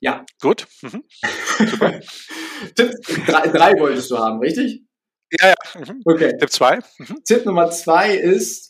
Ja. 0.00 0.24
Gut. 0.40 0.66
Mhm. 0.82 1.04
Super. 1.58 2.00
Tipp 2.74 2.92
3 3.26 3.80
wolltest 3.80 4.10
du 4.10 4.18
haben, 4.18 4.40
richtig? 4.40 4.82
Ja, 5.40 5.48
ja. 5.48 5.80
Mhm. 5.80 6.02
Okay. 6.04 6.36
Tipp 6.38 6.50
2. 6.50 6.80
Mhm. 6.98 7.24
Tipp 7.24 7.46
Nummer 7.46 7.70
2 7.70 8.16
ist, 8.16 8.69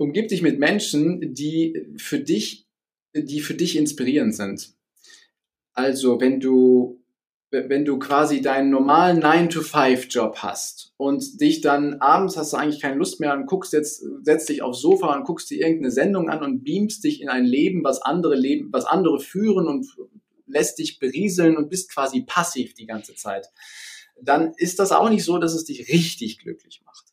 umgib 0.00 0.28
dich 0.28 0.40
mit 0.40 0.58
Menschen, 0.58 1.34
die 1.34 1.86
für 1.98 2.20
dich, 2.20 2.66
die 3.14 3.40
für 3.40 3.54
dich 3.54 3.76
inspirierend 3.76 4.34
sind. 4.34 4.74
Also, 5.72 6.20
wenn 6.20 6.40
du 6.40 6.96
wenn 7.52 7.84
du 7.84 7.98
quasi 7.98 8.42
deinen 8.42 8.70
normalen 8.70 9.20
9-to-5-Job 9.20 10.36
hast 10.36 10.92
und 10.96 11.40
dich 11.40 11.60
dann 11.60 11.94
abends 11.94 12.36
hast 12.36 12.52
du 12.52 12.56
eigentlich 12.56 12.80
keine 12.80 12.94
Lust 12.94 13.18
mehr 13.18 13.34
und 13.34 13.46
guckst 13.46 13.72
jetzt, 13.72 14.04
setzt 14.22 14.48
dich 14.48 14.62
aufs 14.62 14.80
Sofa 14.80 15.12
und 15.16 15.24
guckst 15.24 15.50
dir 15.50 15.58
irgendeine 15.58 15.90
Sendung 15.90 16.30
an 16.30 16.44
und 16.44 16.62
beamst 16.62 17.02
dich 17.02 17.20
in 17.20 17.28
ein 17.28 17.44
Leben, 17.44 17.82
was 17.82 18.00
andere 18.02 18.36
leben, 18.36 18.68
was 18.70 18.84
andere 18.84 19.18
führen 19.18 19.66
und 19.66 19.84
lässt 20.46 20.78
dich 20.78 21.00
berieseln 21.00 21.56
und 21.56 21.70
bist 21.70 21.92
quasi 21.92 22.22
passiv 22.22 22.74
die 22.74 22.86
ganze 22.86 23.16
Zeit, 23.16 23.48
dann 24.22 24.52
ist 24.56 24.78
das 24.78 24.92
auch 24.92 25.10
nicht 25.10 25.24
so, 25.24 25.38
dass 25.38 25.52
es 25.52 25.64
dich 25.64 25.88
richtig 25.88 26.38
glücklich 26.38 26.82
macht. 26.86 27.09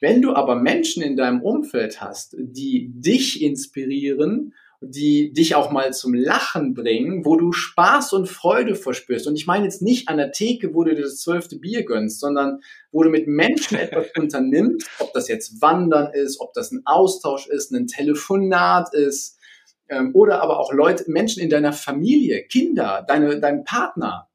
Wenn 0.00 0.22
du 0.22 0.34
aber 0.34 0.56
Menschen 0.56 1.02
in 1.02 1.16
deinem 1.16 1.42
Umfeld 1.42 2.00
hast, 2.00 2.34
die 2.38 2.90
dich 2.94 3.42
inspirieren, 3.42 4.54
die 4.82 5.32
dich 5.34 5.54
auch 5.54 5.70
mal 5.70 5.92
zum 5.92 6.14
Lachen 6.14 6.72
bringen, 6.72 7.26
wo 7.26 7.36
du 7.36 7.52
Spaß 7.52 8.14
und 8.14 8.30
Freude 8.30 8.74
verspürst. 8.74 9.26
Und 9.26 9.36
ich 9.36 9.46
meine 9.46 9.64
jetzt 9.64 9.82
nicht 9.82 10.08
an 10.08 10.16
der 10.16 10.32
Theke, 10.32 10.74
wo 10.74 10.84
du 10.84 10.94
dir 10.94 11.02
das 11.02 11.20
zwölfte 11.20 11.58
Bier 11.58 11.84
gönnst, 11.84 12.18
sondern 12.18 12.60
wo 12.90 13.02
du 13.02 13.10
mit 13.10 13.28
Menschen 13.28 13.76
etwas 13.78 14.06
unternimmst, 14.16 14.88
ob 14.98 15.12
das 15.12 15.28
jetzt 15.28 15.60
Wandern 15.60 16.14
ist, 16.14 16.40
ob 16.40 16.54
das 16.54 16.72
ein 16.72 16.82
Austausch 16.86 17.46
ist, 17.46 17.72
ein 17.72 17.86
Telefonat 17.86 18.94
ist, 18.94 19.38
ähm, 19.90 20.12
oder 20.14 20.40
aber 20.40 20.58
auch 20.58 20.72
Leute, 20.72 21.04
Menschen 21.08 21.42
in 21.42 21.50
deiner 21.50 21.74
Familie, 21.74 22.44
Kinder, 22.44 23.04
deine, 23.06 23.38
dein 23.38 23.64
Partner, 23.64 24.28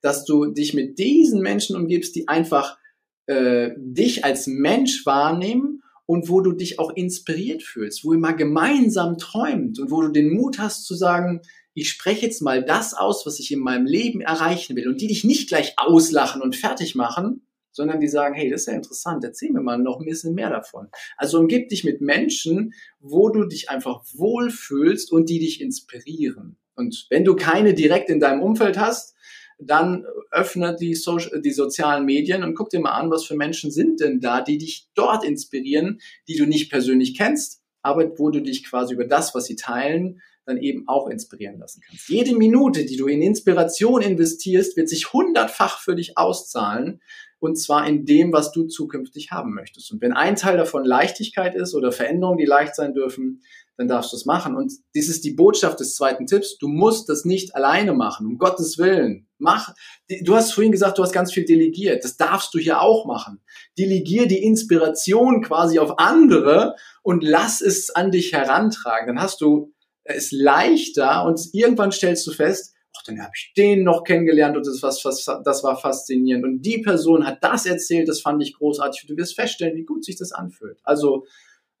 dass 0.00 0.24
du 0.24 0.46
dich 0.46 0.72
mit 0.72 0.98
diesen 0.98 1.42
Menschen 1.42 1.76
umgibst, 1.76 2.14
die 2.14 2.28
einfach 2.28 2.78
äh, 3.26 3.70
dich 3.76 4.24
als 4.24 4.46
Mensch 4.46 5.06
wahrnehmen 5.06 5.82
und 6.06 6.28
wo 6.28 6.40
du 6.40 6.52
dich 6.52 6.78
auch 6.78 6.94
inspiriert 6.94 7.62
fühlst, 7.62 8.04
wo 8.04 8.12
ihr 8.12 8.18
mal 8.18 8.36
gemeinsam 8.36 9.18
träumt 9.18 9.78
und 9.78 9.90
wo 9.90 10.02
du 10.02 10.08
den 10.08 10.34
Mut 10.34 10.58
hast 10.58 10.84
zu 10.84 10.94
sagen, 10.94 11.40
ich 11.72 11.88
spreche 11.88 12.26
jetzt 12.26 12.42
mal 12.42 12.64
das 12.64 12.94
aus, 12.94 13.26
was 13.26 13.40
ich 13.40 13.50
in 13.50 13.58
meinem 13.58 13.86
Leben 13.86 14.20
erreichen 14.20 14.76
will 14.76 14.88
und 14.88 15.00
die 15.00 15.08
dich 15.08 15.24
nicht 15.24 15.48
gleich 15.48 15.74
auslachen 15.76 16.40
und 16.40 16.54
fertig 16.54 16.94
machen, 16.94 17.46
sondern 17.72 17.98
die 17.98 18.08
sagen, 18.08 18.34
hey, 18.34 18.48
das 18.48 18.62
ist 18.62 18.66
ja 18.68 18.74
interessant, 18.74 19.24
erzähl 19.24 19.50
mir 19.50 19.60
mal 19.60 19.78
noch 19.78 19.98
ein 19.98 20.06
bisschen 20.06 20.34
mehr 20.34 20.50
davon. 20.50 20.88
Also 21.16 21.40
umgib 21.40 21.68
dich 21.68 21.82
mit 21.82 22.00
Menschen, 22.00 22.72
wo 23.00 23.30
du 23.30 23.44
dich 23.44 23.68
einfach 23.68 24.04
wohlfühlst 24.12 25.10
und 25.10 25.28
die 25.28 25.40
dich 25.40 25.60
inspirieren. 25.60 26.56
Und 26.76 27.06
wenn 27.10 27.24
du 27.24 27.34
keine 27.34 27.74
direkt 27.74 28.10
in 28.10 28.20
deinem 28.20 28.42
Umfeld 28.42 28.78
hast, 28.78 29.13
dann 29.58 30.04
öffne 30.30 30.76
die, 30.76 30.94
Social, 30.94 31.40
die 31.40 31.52
sozialen 31.52 32.04
Medien 32.04 32.42
und 32.42 32.54
guck 32.54 32.70
dir 32.70 32.80
mal 32.80 32.92
an, 32.92 33.10
was 33.10 33.24
für 33.24 33.36
Menschen 33.36 33.70
sind 33.70 34.00
denn 34.00 34.20
da, 34.20 34.40
die 34.40 34.58
dich 34.58 34.88
dort 34.94 35.24
inspirieren, 35.24 36.00
die 36.28 36.36
du 36.36 36.46
nicht 36.46 36.70
persönlich 36.70 37.16
kennst, 37.16 37.62
aber 37.82 38.18
wo 38.18 38.30
du 38.30 38.40
dich 38.40 38.64
quasi 38.64 38.94
über 38.94 39.06
das, 39.06 39.34
was 39.34 39.46
sie 39.46 39.56
teilen, 39.56 40.20
dann 40.46 40.58
eben 40.58 40.86
auch 40.88 41.08
inspirieren 41.08 41.58
lassen 41.58 41.80
kannst. 41.86 42.08
Jede 42.08 42.36
Minute, 42.36 42.84
die 42.84 42.96
du 42.96 43.06
in 43.06 43.22
Inspiration 43.22 44.02
investierst, 44.02 44.76
wird 44.76 44.88
sich 44.88 45.12
hundertfach 45.12 45.80
für 45.80 45.94
dich 45.94 46.18
auszahlen 46.18 47.00
und 47.44 47.56
zwar 47.56 47.86
in 47.86 48.04
dem, 48.04 48.32
was 48.32 48.52
du 48.52 48.64
zukünftig 48.64 49.30
haben 49.30 49.54
möchtest. 49.54 49.92
Und 49.92 50.00
wenn 50.00 50.12
ein 50.12 50.36
Teil 50.36 50.56
davon 50.56 50.84
Leichtigkeit 50.84 51.54
ist 51.54 51.74
oder 51.74 51.92
Veränderungen, 51.92 52.38
die 52.38 52.44
leicht 52.44 52.74
sein 52.74 52.94
dürfen, 52.94 53.42
dann 53.76 53.88
darfst 53.88 54.12
du 54.12 54.16
es 54.16 54.24
machen. 54.24 54.56
Und 54.56 54.72
dies 54.94 55.08
ist 55.08 55.24
die 55.24 55.32
Botschaft 55.32 55.80
des 55.80 55.94
zweiten 55.94 56.26
Tipps. 56.26 56.58
Du 56.58 56.68
musst 56.68 57.08
das 57.08 57.24
nicht 57.24 57.54
alleine 57.56 57.92
machen, 57.92 58.26
um 58.26 58.38
Gottes 58.38 58.78
Willen. 58.78 59.26
Mach, 59.38 59.74
du 60.22 60.34
hast 60.34 60.52
vorhin 60.52 60.72
gesagt, 60.72 60.98
du 60.98 61.02
hast 61.02 61.12
ganz 61.12 61.32
viel 61.32 61.44
delegiert. 61.44 62.04
Das 62.04 62.16
darfst 62.16 62.54
du 62.54 62.58
hier 62.58 62.80
auch 62.80 63.04
machen. 63.04 63.40
Delegier 63.78 64.26
die 64.26 64.42
Inspiration 64.42 65.42
quasi 65.42 65.78
auf 65.78 65.98
andere 65.98 66.76
und 67.02 67.24
lass 67.24 67.60
es 67.60 67.90
an 67.90 68.10
dich 68.10 68.32
herantragen. 68.32 69.08
Dann 69.08 69.20
hast 69.20 69.40
du 69.40 69.72
es 70.04 70.30
leichter 70.30 71.24
und 71.24 71.40
irgendwann 71.52 71.92
stellst 71.92 72.26
du 72.26 72.32
fest, 72.32 72.73
dann 73.06 73.20
habe 73.20 73.32
ich 73.36 73.52
den 73.56 73.84
noch 73.84 74.04
kennengelernt 74.04 74.56
und 74.56 74.66
das, 74.66 74.82
was, 74.82 75.02
das 75.44 75.62
war 75.62 75.78
faszinierend. 75.78 76.44
Und 76.44 76.62
die 76.62 76.78
Person 76.78 77.26
hat 77.26 77.44
das 77.44 77.66
erzählt, 77.66 78.08
das 78.08 78.20
fand 78.20 78.42
ich 78.42 78.54
großartig. 78.54 79.02
Und 79.02 79.10
du 79.10 79.16
wirst 79.16 79.34
feststellen, 79.34 79.76
wie 79.76 79.84
gut 79.84 80.04
sich 80.04 80.16
das 80.16 80.32
anfühlt. 80.32 80.80
Also 80.84 81.26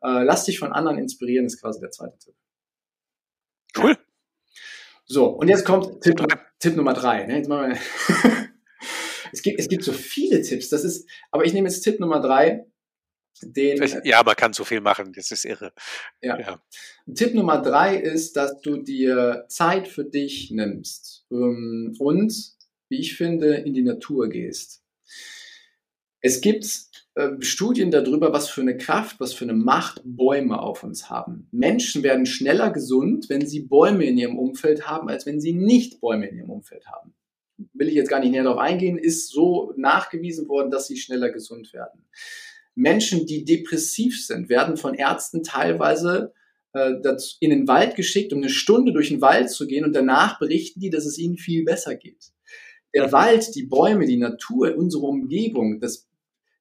äh, 0.02 0.22
lass 0.22 0.44
dich 0.44 0.58
von 0.58 0.72
anderen 0.72 0.98
inspirieren, 0.98 1.46
ist 1.46 1.60
quasi 1.60 1.80
der 1.80 1.90
zweite 1.90 2.18
Tipp. 2.18 2.34
Cool. 3.76 3.96
So, 5.06 5.26
und 5.26 5.48
jetzt 5.48 5.64
kommt 5.64 6.02
Tipp, 6.02 6.22
Tipp 6.58 6.76
Nummer 6.76 6.94
drei. 6.94 7.26
Ne? 7.26 7.38
Jetzt 7.38 7.48
machen 7.48 7.72
wir 7.72 7.78
es, 9.32 9.42
gibt, 9.42 9.60
es 9.60 9.68
gibt 9.68 9.82
so 9.82 9.92
viele 9.92 10.42
Tipps, 10.42 10.68
das 10.68 10.84
ist, 10.84 11.08
aber 11.30 11.44
ich 11.44 11.52
nehme 11.52 11.68
jetzt 11.68 11.82
Tipp 11.82 12.00
Nummer 12.00 12.20
drei. 12.20 12.66
Den, 13.42 13.82
ja, 14.04 14.22
man 14.22 14.36
kann 14.36 14.52
so 14.52 14.64
viel 14.64 14.80
machen, 14.80 15.12
das 15.12 15.30
ist 15.30 15.44
irre. 15.44 15.72
Ja. 16.22 16.38
ja. 16.38 16.62
Tipp 17.14 17.34
Nummer 17.34 17.60
drei 17.60 17.96
ist, 17.96 18.36
dass 18.36 18.60
du 18.60 18.76
dir 18.76 19.44
Zeit 19.48 19.88
für 19.88 20.04
dich 20.04 20.50
nimmst 20.50 21.26
ähm, 21.30 21.94
und, 21.98 22.32
wie 22.88 23.00
ich 23.00 23.16
finde, 23.16 23.56
in 23.56 23.74
die 23.74 23.82
Natur 23.82 24.28
gehst. 24.28 24.82
Es 26.20 26.40
gibt 26.40 26.64
äh, 27.16 27.30
Studien 27.40 27.90
darüber, 27.90 28.32
was 28.32 28.48
für 28.48 28.62
eine 28.62 28.76
Kraft, 28.76 29.20
was 29.20 29.34
für 29.34 29.44
eine 29.44 29.52
Macht 29.52 30.00
Bäume 30.04 30.60
auf 30.60 30.82
uns 30.82 31.10
haben. 31.10 31.48
Menschen 31.52 32.02
werden 32.02 32.26
schneller 32.26 32.70
gesund, 32.70 33.28
wenn 33.28 33.46
sie 33.46 33.60
Bäume 33.60 34.04
in 34.04 34.16
ihrem 34.16 34.38
Umfeld 34.38 34.86
haben, 34.86 35.08
als 35.08 35.26
wenn 35.26 35.40
sie 35.40 35.52
nicht 35.52 36.00
Bäume 36.00 36.28
in 36.28 36.38
ihrem 36.38 36.50
Umfeld 36.50 36.86
haben. 36.86 37.14
Will 37.72 37.88
ich 37.88 37.94
jetzt 37.94 38.08
gar 38.08 38.20
nicht 38.20 38.30
näher 38.30 38.42
darauf 38.42 38.58
eingehen, 38.58 38.98
ist 38.98 39.28
so 39.28 39.72
nachgewiesen 39.76 40.48
worden, 40.48 40.70
dass 40.70 40.86
sie 40.88 40.96
schneller 40.96 41.30
gesund 41.30 41.72
werden. 41.72 42.04
Menschen, 42.74 43.26
die 43.26 43.44
depressiv 43.44 44.24
sind, 44.26 44.48
werden 44.48 44.76
von 44.76 44.94
Ärzten 44.94 45.42
teilweise 45.42 46.32
äh, 46.72 46.92
in 47.40 47.50
den 47.50 47.68
Wald 47.68 47.94
geschickt, 47.96 48.32
um 48.32 48.40
eine 48.40 48.50
Stunde 48.50 48.92
durch 48.92 49.08
den 49.08 49.20
Wald 49.20 49.50
zu 49.50 49.66
gehen 49.66 49.84
und 49.84 49.94
danach 49.94 50.38
berichten 50.38 50.80
die, 50.80 50.90
dass 50.90 51.06
es 51.06 51.18
ihnen 51.18 51.36
viel 51.36 51.64
besser 51.64 51.94
geht. 51.94 52.32
Der 52.94 53.12
Wald, 53.12 53.54
die 53.54 53.66
Bäume, 53.66 54.06
die 54.06 54.16
Natur, 54.16 54.76
unsere 54.76 55.04
Umgebung, 55.04 55.80
das 55.80 56.08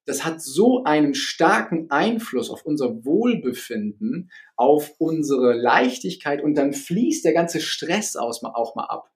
das 0.05 0.25
hat 0.25 0.41
so 0.41 0.83
einen 0.83 1.13
starken 1.13 1.89
Einfluss 1.89 2.49
auf 2.49 2.65
unser 2.65 3.05
Wohlbefinden, 3.05 4.31
auf 4.55 4.93
unsere 4.97 5.53
Leichtigkeit 5.53 6.43
und 6.43 6.55
dann 6.55 6.73
fließt 6.73 7.23
der 7.23 7.33
ganze 7.33 7.61
Stress 7.61 8.15
aus, 8.15 8.43
auch 8.43 8.75
mal 8.75 8.85
ab. 8.85 9.09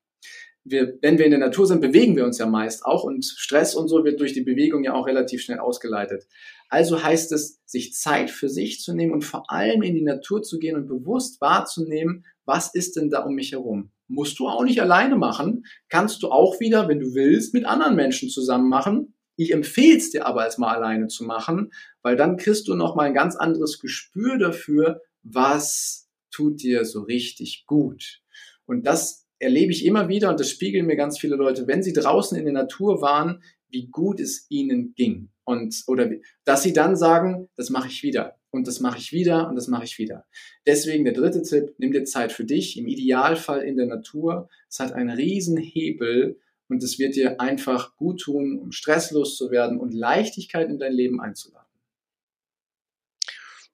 Wir, 0.63 0.97
wenn 1.01 1.17
wir 1.17 1.25
in 1.25 1.31
der 1.31 1.39
Natur 1.39 1.65
sind, 1.65 1.81
bewegen 1.81 2.15
wir 2.15 2.25
uns 2.25 2.37
ja 2.37 2.45
meist 2.45 2.85
auch 2.85 3.03
und 3.03 3.23
Stress 3.25 3.75
und 3.75 3.87
so 3.87 4.03
wird 4.03 4.19
durch 4.19 4.33
die 4.33 4.41
Bewegung 4.41 4.83
ja 4.83 4.93
auch 4.93 5.07
relativ 5.07 5.41
schnell 5.41 5.59
ausgeleitet. 5.59 6.27
Also 6.69 7.01
heißt 7.01 7.31
es, 7.31 7.59
sich 7.65 7.93
Zeit 7.93 8.29
für 8.29 8.49
sich 8.49 8.81
zu 8.81 8.93
nehmen 8.93 9.13
und 9.13 9.23
vor 9.23 9.49
allem 9.51 9.81
in 9.81 9.95
die 9.95 10.03
Natur 10.03 10.41
zu 10.41 10.59
gehen 10.59 10.75
und 10.75 10.87
bewusst 10.87 11.39
wahrzunehmen, 11.41 12.25
was 12.45 12.73
ist 12.73 12.95
denn 12.95 13.09
da 13.09 13.23
um 13.23 13.35
mich 13.35 13.51
herum? 13.51 13.91
Musst 14.07 14.39
du 14.39 14.47
auch 14.47 14.63
nicht 14.63 14.81
alleine 14.81 15.17
machen, 15.17 15.65
kannst 15.89 16.23
du 16.23 16.29
auch 16.29 16.59
wieder, 16.59 16.87
wenn 16.87 16.99
du 16.99 17.13
willst, 17.13 17.53
mit 17.53 17.65
anderen 17.65 17.95
Menschen 17.95 18.29
zusammen 18.29 18.69
machen 18.69 19.13
ich 19.37 19.53
empfehle 19.53 19.97
es 19.97 20.09
dir 20.09 20.25
aber 20.25 20.47
es 20.47 20.57
mal 20.57 20.75
alleine 20.75 21.07
zu 21.07 21.23
machen, 21.23 21.71
weil 22.01 22.15
dann 22.15 22.37
kriegst 22.37 22.67
du 22.67 22.73
nochmal 22.73 23.07
ein 23.07 23.13
ganz 23.13 23.35
anderes 23.35 23.79
Gespür 23.79 24.37
dafür, 24.37 25.01
was 25.21 26.09
tut 26.31 26.61
dir 26.61 26.85
so 26.85 27.01
richtig 27.01 27.65
gut. 27.67 28.21
Und 28.65 28.87
das 28.87 29.27
erlebe 29.39 29.71
ich 29.71 29.85
immer 29.85 30.09
wieder 30.09 30.31
und 30.31 30.39
das 30.39 30.49
spiegeln 30.49 30.87
mir 30.87 30.95
ganz 30.95 31.19
viele 31.19 31.35
Leute, 31.35 31.67
wenn 31.67 31.83
sie 31.83 31.93
draußen 31.93 32.37
in 32.37 32.45
der 32.45 32.53
Natur 32.53 33.01
waren, 33.01 33.43
wie 33.69 33.87
gut 33.87 34.19
es 34.19 34.47
ihnen 34.49 34.95
ging. 34.95 35.29
Und, 35.47 35.83
oder, 35.87 36.11
dass 36.43 36.63
sie 36.63 36.73
dann 36.73 36.97
sagen, 36.97 37.47
das 37.55 37.69
mache 37.69 37.87
ich 37.87 38.03
wieder. 38.03 38.37
Und 38.49 38.67
das 38.67 38.79
mache 38.79 38.97
ich 38.97 39.11
wieder 39.13 39.47
und 39.47 39.55
das 39.55 39.67
mache 39.67 39.85
ich 39.85 39.97
wieder. 39.97 40.25
Deswegen 40.65 41.05
der 41.05 41.13
dritte 41.13 41.41
Tipp, 41.41 41.73
nimm 41.77 41.91
dir 41.91 42.03
Zeit 42.03 42.31
für 42.31 42.43
dich, 42.43 42.77
im 42.77 42.87
Idealfall 42.87 43.61
in 43.61 43.77
der 43.77 43.85
Natur. 43.85 44.49
Es 44.69 44.79
hat 44.79 44.93
einen 44.93 45.09
riesen 45.09 45.57
Hebel, 45.57 46.37
und 46.69 46.83
es 46.83 46.99
wird 46.99 47.15
dir 47.15 47.39
einfach 47.39 47.95
gut 47.95 48.21
tun, 48.21 48.59
um 48.59 48.71
stresslos 48.71 49.37
zu 49.37 49.51
werden 49.51 49.79
und 49.79 49.93
Leichtigkeit 49.93 50.69
in 50.69 50.79
dein 50.79 50.93
Leben 50.93 51.21
einzuladen. 51.21 51.65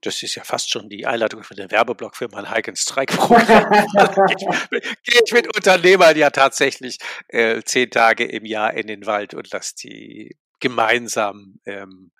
Das 0.01 0.21
ist 0.21 0.35
ja 0.35 0.43
fast 0.43 0.69
schon 0.69 0.89
die 0.89 1.05
Einladung 1.05 1.43
für 1.43 1.55
den 1.55 1.71
Werbeblock 1.71 2.17
für 2.17 2.27
mein 2.27 2.53
Hike 2.53 2.69
and 2.69 2.77
Strike 2.77 3.15
Programm. 3.15 3.71
Gehe 4.69 5.21
ich 5.25 5.31
mit 5.31 5.55
Unternehmern 5.55 6.17
ja 6.17 6.29
tatsächlich 6.29 6.97
äh, 7.29 7.61
zehn 7.63 7.89
Tage 7.89 8.25
im 8.25 8.45
Jahr 8.45 8.73
in 8.73 8.87
den 8.87 9.05
Wald 9.05 9.33
und 9.33 9.49
lass 9.51 9.75
die 9.75 10.35
gemeinsam 10.63 11.59
ähm, 11.65 12.11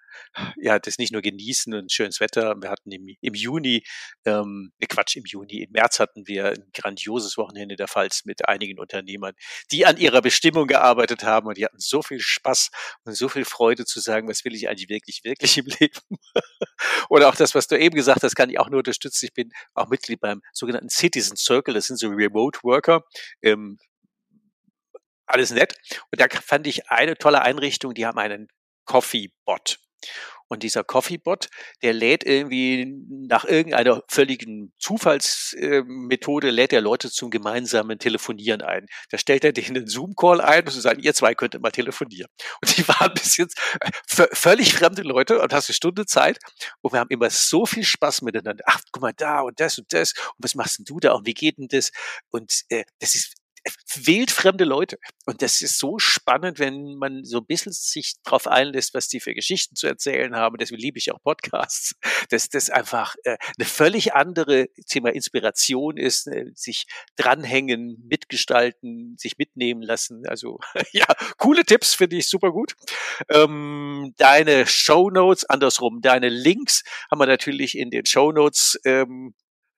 ja, 0.58 0.80
das 0.80 0.98
nicht 0.98 1.12
nur 1.12 1.22
genießen 1.22 1.74
und 1.74 1.92
schönes 1.92 2.20
Wetter. 2.20 2.56
Wir 2.62 2.70
hatten 2.70 2.92
im, 2.92 3.08
im 3.22 3.34
Juni, 3.34 3.84
ähm, 4.26 4.72
äh, 4.80 4.88
Quatsch, 4.88 5.16
im 5.16 5.24
Juni, 5.26 5.64
im 5.64 5.72
März 5.72 6.00
hatten 6.00 6.28
wir 6.28 6.50
ein 6.50 6.70
grandioses 6.74 7.38
Wochenende 7.38 7.76
der 7.76 7.88
Pfalz 7.88 8.26
mit 8.26 8.48
einigen 8.48 8.80
Unternehmern, 8.80 9.34
die 9.72 9.86
an 9.86 9.98
ihrer 9.98 10.22
Bestimmung 10.22 10.68
gearbeitet 10.68 11.24
haben 11.24 11.48
und 11.48 11.58
die 11.58 11.66
hatten 11.66 11.80
so 11.80 12.02
viel 12.02 12.20
Spaß 12.20 12.70
und 13.06 13.16
so 13.16 13.30
viel 13.30 13.46
Freude 13.46 13.86
zu 13.86 14.00
sagen, 14.00 14.28
was 14.28 14.44
will 14.46 14.56
ich 14.56 14.70
eigentlich 14.70 14.90
wirklich, 14.90 15.24
wirklich 15.24 15.58
im 15.58 15.66
Leben. 15.80 16.00
Oder 17.10 17.30
auch 17.30 17.36
das, 17.36 17.56
was 17.56 17.68
du 17.68 17.78
eben 17.78 17.96
gesagt 17.96 18.24
hast, 18.24 18.36
kann 18.36 18.50
ich 18.50 18.60
auch 18.60 18.70
nur 18.70 18.80
unterstützen. 18.80 19.26
Ich 19.26 19.34
bin 19.34 19.52
auch 19.74 19.90
Mitglied 19.90 20.20
beim 20.20 20.42
sogenannten 20.52 20.90
Citizen 20.90 21.38
Circle. 21.38 21.74
Das 21.74 21.88
sind 21.88 21.98
so 21.98 22.10
Remote 22.10 22.60
Worker. 22.64 23.04
Ähm, 23.42 23.78
alles 25.26 25.52
nett. 25.52 25.76
Und 26.12 26.22
da 26.22 26.28
fand 26.30 26.68
ich 26.68 26.90
eine 26.90 27.18
tolle 27.18 27.42
Einrichtung, 27.42 27.94
die 27.94 28.06
haben 28.06 28.18
einen 28.18 28.48
Coffee 28.86 29.32
Bot. 29.46 29.80
Und 30.54 30.62
dieser 30.62 30.84
Coffeebot, 30.84 31.50
der 31.82 31.94
lädt 31.94 32.24
irgendwie 32.24 32.86
nach 33.28 33.44
irgendeiner 33.44 34.04
völligen 34.08 34.72
Zufallsmethode, 34.78 36.52
lädt 36.52 36.74
er 36.74 36.82
Leute 36.82 37.10
zum 37.10 37.32
gemeinsamen 37.32 37.98
Telefonieren 37.98 38.62
ein. 38.62 38.86
Da 39.10 39.18
stellt 39.18 39.44
er 39.44 39.52
denen 39.52 39.78
einen 39.78 39.88
Zoom-Call 39.88 40.42
ein 40.42 40.66
und 40.66 40.72
sagt, 40.72 41.04
ihr 41.04 41.16
zwei 41.16 41.34
könntet 41.34 41.64
mal 41.64 41.72
telefonieren. 41.72 42.30
Und 42.62 42.78
die 42.78 42.88
waren 42.88 43.14
bis 43.16 43.38
jetzt 43.38 43.60
äh, 43.80 44.28
völlig 44.34 44.74
fremde 44.74 45.02
Leute 45.02 45.42
und 45.42 45.52
hast 45.54 45.70
eine 45.70 45.74
Stunde 45.74 46.06
Zeit 46.06 46.38
und 46.82 46.94
wir 46.94 47.00
haben 47.00 47.10
immer 47.10 47.32
so 47.32 47.66
viel 47.66 47.84
Spaß 47.84 48.22
miteinander. 48.22 48.64
Ach, 48.68 48.80
guck 48.92 49.02
mal 49.02 49.14
da 49.16 49.42
und 49.42 49.60
das 49.60 49.80
und 49.80 49.92
das 49.92 50.14
und 50.14 50.44
was 50.44 50.54
machst 50.54 50.78
denn 50.78 50.86
du 50.86 51.00
da 51.00 51.14
und 51.14 51.26
wie 51.26 51.34
geht 51.34 51.58
denn 51.58 51.68
das? 51.68 51.92
Und 52.30 52.64
äh, 52.70 52.84
das 53.00 53.16
ist 53.16 53.34
wildfremde 53.96 54.64
Leute. 54.64 54.98
Und 55.26 55.42
das 55.42 55.62
ist 55.62 55.80
so 55.80 56.00
spannend, 56.00 56.60
wenn 56.60 56.96
man 56.96 57.24
so 57.24 57.38
ein 57.38 57.46
bisschen 57.46 57.72
sich 57.72 58.16
darauf 58.24 58.48
einlässt, 58.48 58.94
was 58.94 59.08
die 59.08 59.20
für 59.20 59.34
Geschichten 59.34 59.76
zu 59.76 59.88
erzählen 59.88 60.36
haben. 60.36 60.58
Deswegen 60.58 60.82
liebe 60.82 60.98
ich 60.98 61.12
auch 61.12 61.22
Podcasts, 61.22 61.96
dass 62.30 62.50
das 62.50 62.70
einfach 62.70 63.16
äh, 63.24 63.38
eine 63.58 63.66
völlig 63.66 64.14
andere 64.14 64.68
Thema 64.88 65.14
Inspiration 65.14 65.98
ist, 65.98 66.28
äh, 66.28 66.52
sich 66.56 66.86
dranhängen, 67.16 68.04
mitgestalten, 68.08 69.16
sich 69.18 69.38
mitnehmen 69.38 69.82
lassen. 69.82 70.24
Also 70.28 70.60
ja, 70.92 71.06
coole 71.38 71.64
Tipps 71.64 71.94
finde 71.94 72.18
ich 72.18 72.30
super 72.30 72.52
gut. 72.52 72.76
Ähm, 73.30 74.14
deine 74.18 74.68
Show 74.68 75.10
Notes, 75.10 75.46
andersrum, 75.46 76.02
deine 76.02 76.30
Links 76.30 76.84
haben 77.10 77.20
wir 77.20 77.28
natürlich 77.28 77.78
in 77.78 77.92
den 77.92 78.06
Show 78.06 78.32
Notes 78.32 78.80
ähm, 78.86 79.34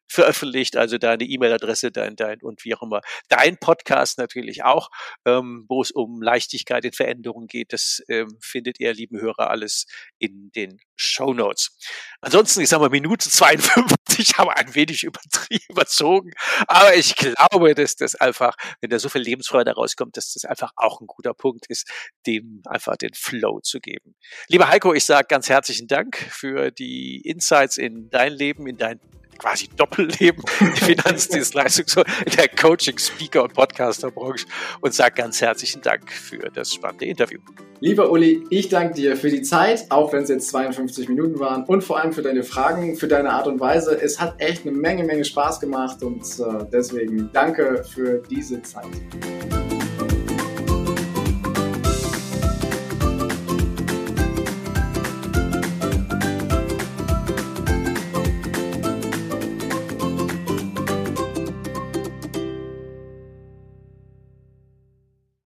veröffentlicht, 0.07 0.77
also 0.77 0.97
deine 0.97 1.23
E-Mail-Adresse, 1.23 1.91
dein, 1.91 2.15
dein 2.15 2.41
und 2.41 2.63
wie 2.65 2.75
auch 2.75 2.81
immer. 2.81 3.01
Dein 3.29 3.57
Podcast 3.57 4.17
natürlich 4.17 4.63
auch, 4.63 4.89
ähm, 5.25 5.65
wo 5.67 5.81
es 5.81 5.91
um 5.91 6.21
Leichtigkeit 6.21 6.85
in 6.85 6.93
Veränderungen 6.93 7.47
geht. 7.47 7.73
Das 7.73 8.01
ähm, 8.07 8.37
findet 8.41 8.79
ihr, 8.79 8.93
lieben 8.93 9.19
Hörer, 9.19 9.49
alles 9.49 9.85
in 10.19 10.51
den 10.55 10.79
Show 10.95 11.33
Notes. 11.33 11.77
Ansonsten, 12.21 12.61
ich 12.61 12.69
sage 12.69 12.81
mal, 12.81 12.89
Minute 12.89 13.29
52 13.29 14.33
haben 14.37 14.47
wir 14.47 14.57
ein 14.57 14.73
wenig 14.75 15.03
übertrieben, 15.03 15.65
überzogen. 15.69 16.31
Aber 16.67 16.95
ich 16.95 17.15
glaube, 17.15 17.75
dass 17.75 17.95
das 17.95 18.15
einfach, 18.15 18.55
wenn 18.81 18.89
da 18.89 18.99
so 18.99 19.09
viel 19.09 19.21
Lebensfreude 19.21 19.71
rauskommt, 19.71 20.17
dass 20.17 20.33
das 20.33 20.45
einfach 20.45 20.71
auch 20.75 21.01
ein 21.01 21.07
guter 21.07 21.33
Punkt 21.33 21.65
ist, 21.67 21.89
dem 22.25 22.61
einfach 22.65 22.95
den 22.97 23.13
Flow 23.13 23.59
zu 23.61 23.79
geben. 23.79 24.15
Lieber 24.47 24.67
Heiko, 24.69 24.93
ich 24.93 25.05
sage 25.05 25.27
ganz 25.27 25.49
herzlichen 25.49 25.87
Dank 25.87 26.17
für 26.17 26.71
die 26.71 27.21
Insights 27.21 27.77
in 27.77 28.09
dein 28.09 28.33
Leben, 28.33 28.67
in 28.67 28.77
dein 28.77 28.99
quasi 29.37 29.67
Doppelleben, 29.75 30.43
die 30.61 30.85
Finanzdienstleistung, 30.95 31.85
so 31.87 32.01
in 32.25 32.31
der 32.37 32.47
Coaching, 32.49 32.97
Speaker 32.97 33.43
und 33.43 33.53
Podcaster-Branche 33.53 34.45
und 34.81 34.93
sage 34.93 35.15
ganz 35.15 35.41
herzlichen 35.41 35.81
Dank 35.81 36.11
für 36.11 36.49
das 36.53 36.73
spannende 36.73 37.05
Interview. 37.05 37.39
Lieber 37.81 38.09
Uli, 38.09 38.43
ich 38.49 38.69
danke 38.69 38.95
dir 38.95 39.17
für 39.17 39.29
die 39.29 39.41
Zeit, 39.41 39.85
auch 39.89 40.13
wenn 40.13 40.23
es 40.23 40.29
jetzt 40.29 40.47
52 40.49 41.09
Minuten 41.09 41.39
waren 41.39 41.65
und 41.65 41.83
vor 41.83 41.99
allem 41.99 42.13
für 42.13 42.21
deine 42.21 42.43
Fragen, 42.43 42.95
für 42.95 43.07
deine 43.07 43.31
Art 43.31 43.47
und 43.47 43.59
Weise. 43.59 43.99
Es 44.01 44.19
hat 44.19 44.35
echt 44.39 44.65
eine 44.65 44.75
Menge, 44.75 45.03
Menge 45.03 45.25
Spaß 45.25 45.59
gemacht 45.59 46.01
und 46.01 46.23
äh, 46.23 46.65
deswegen 46.71 47.29
danke 47.33 47.83
für 47.83 48.23
diese 48.29 48.61
Zeit. 48.61 48.87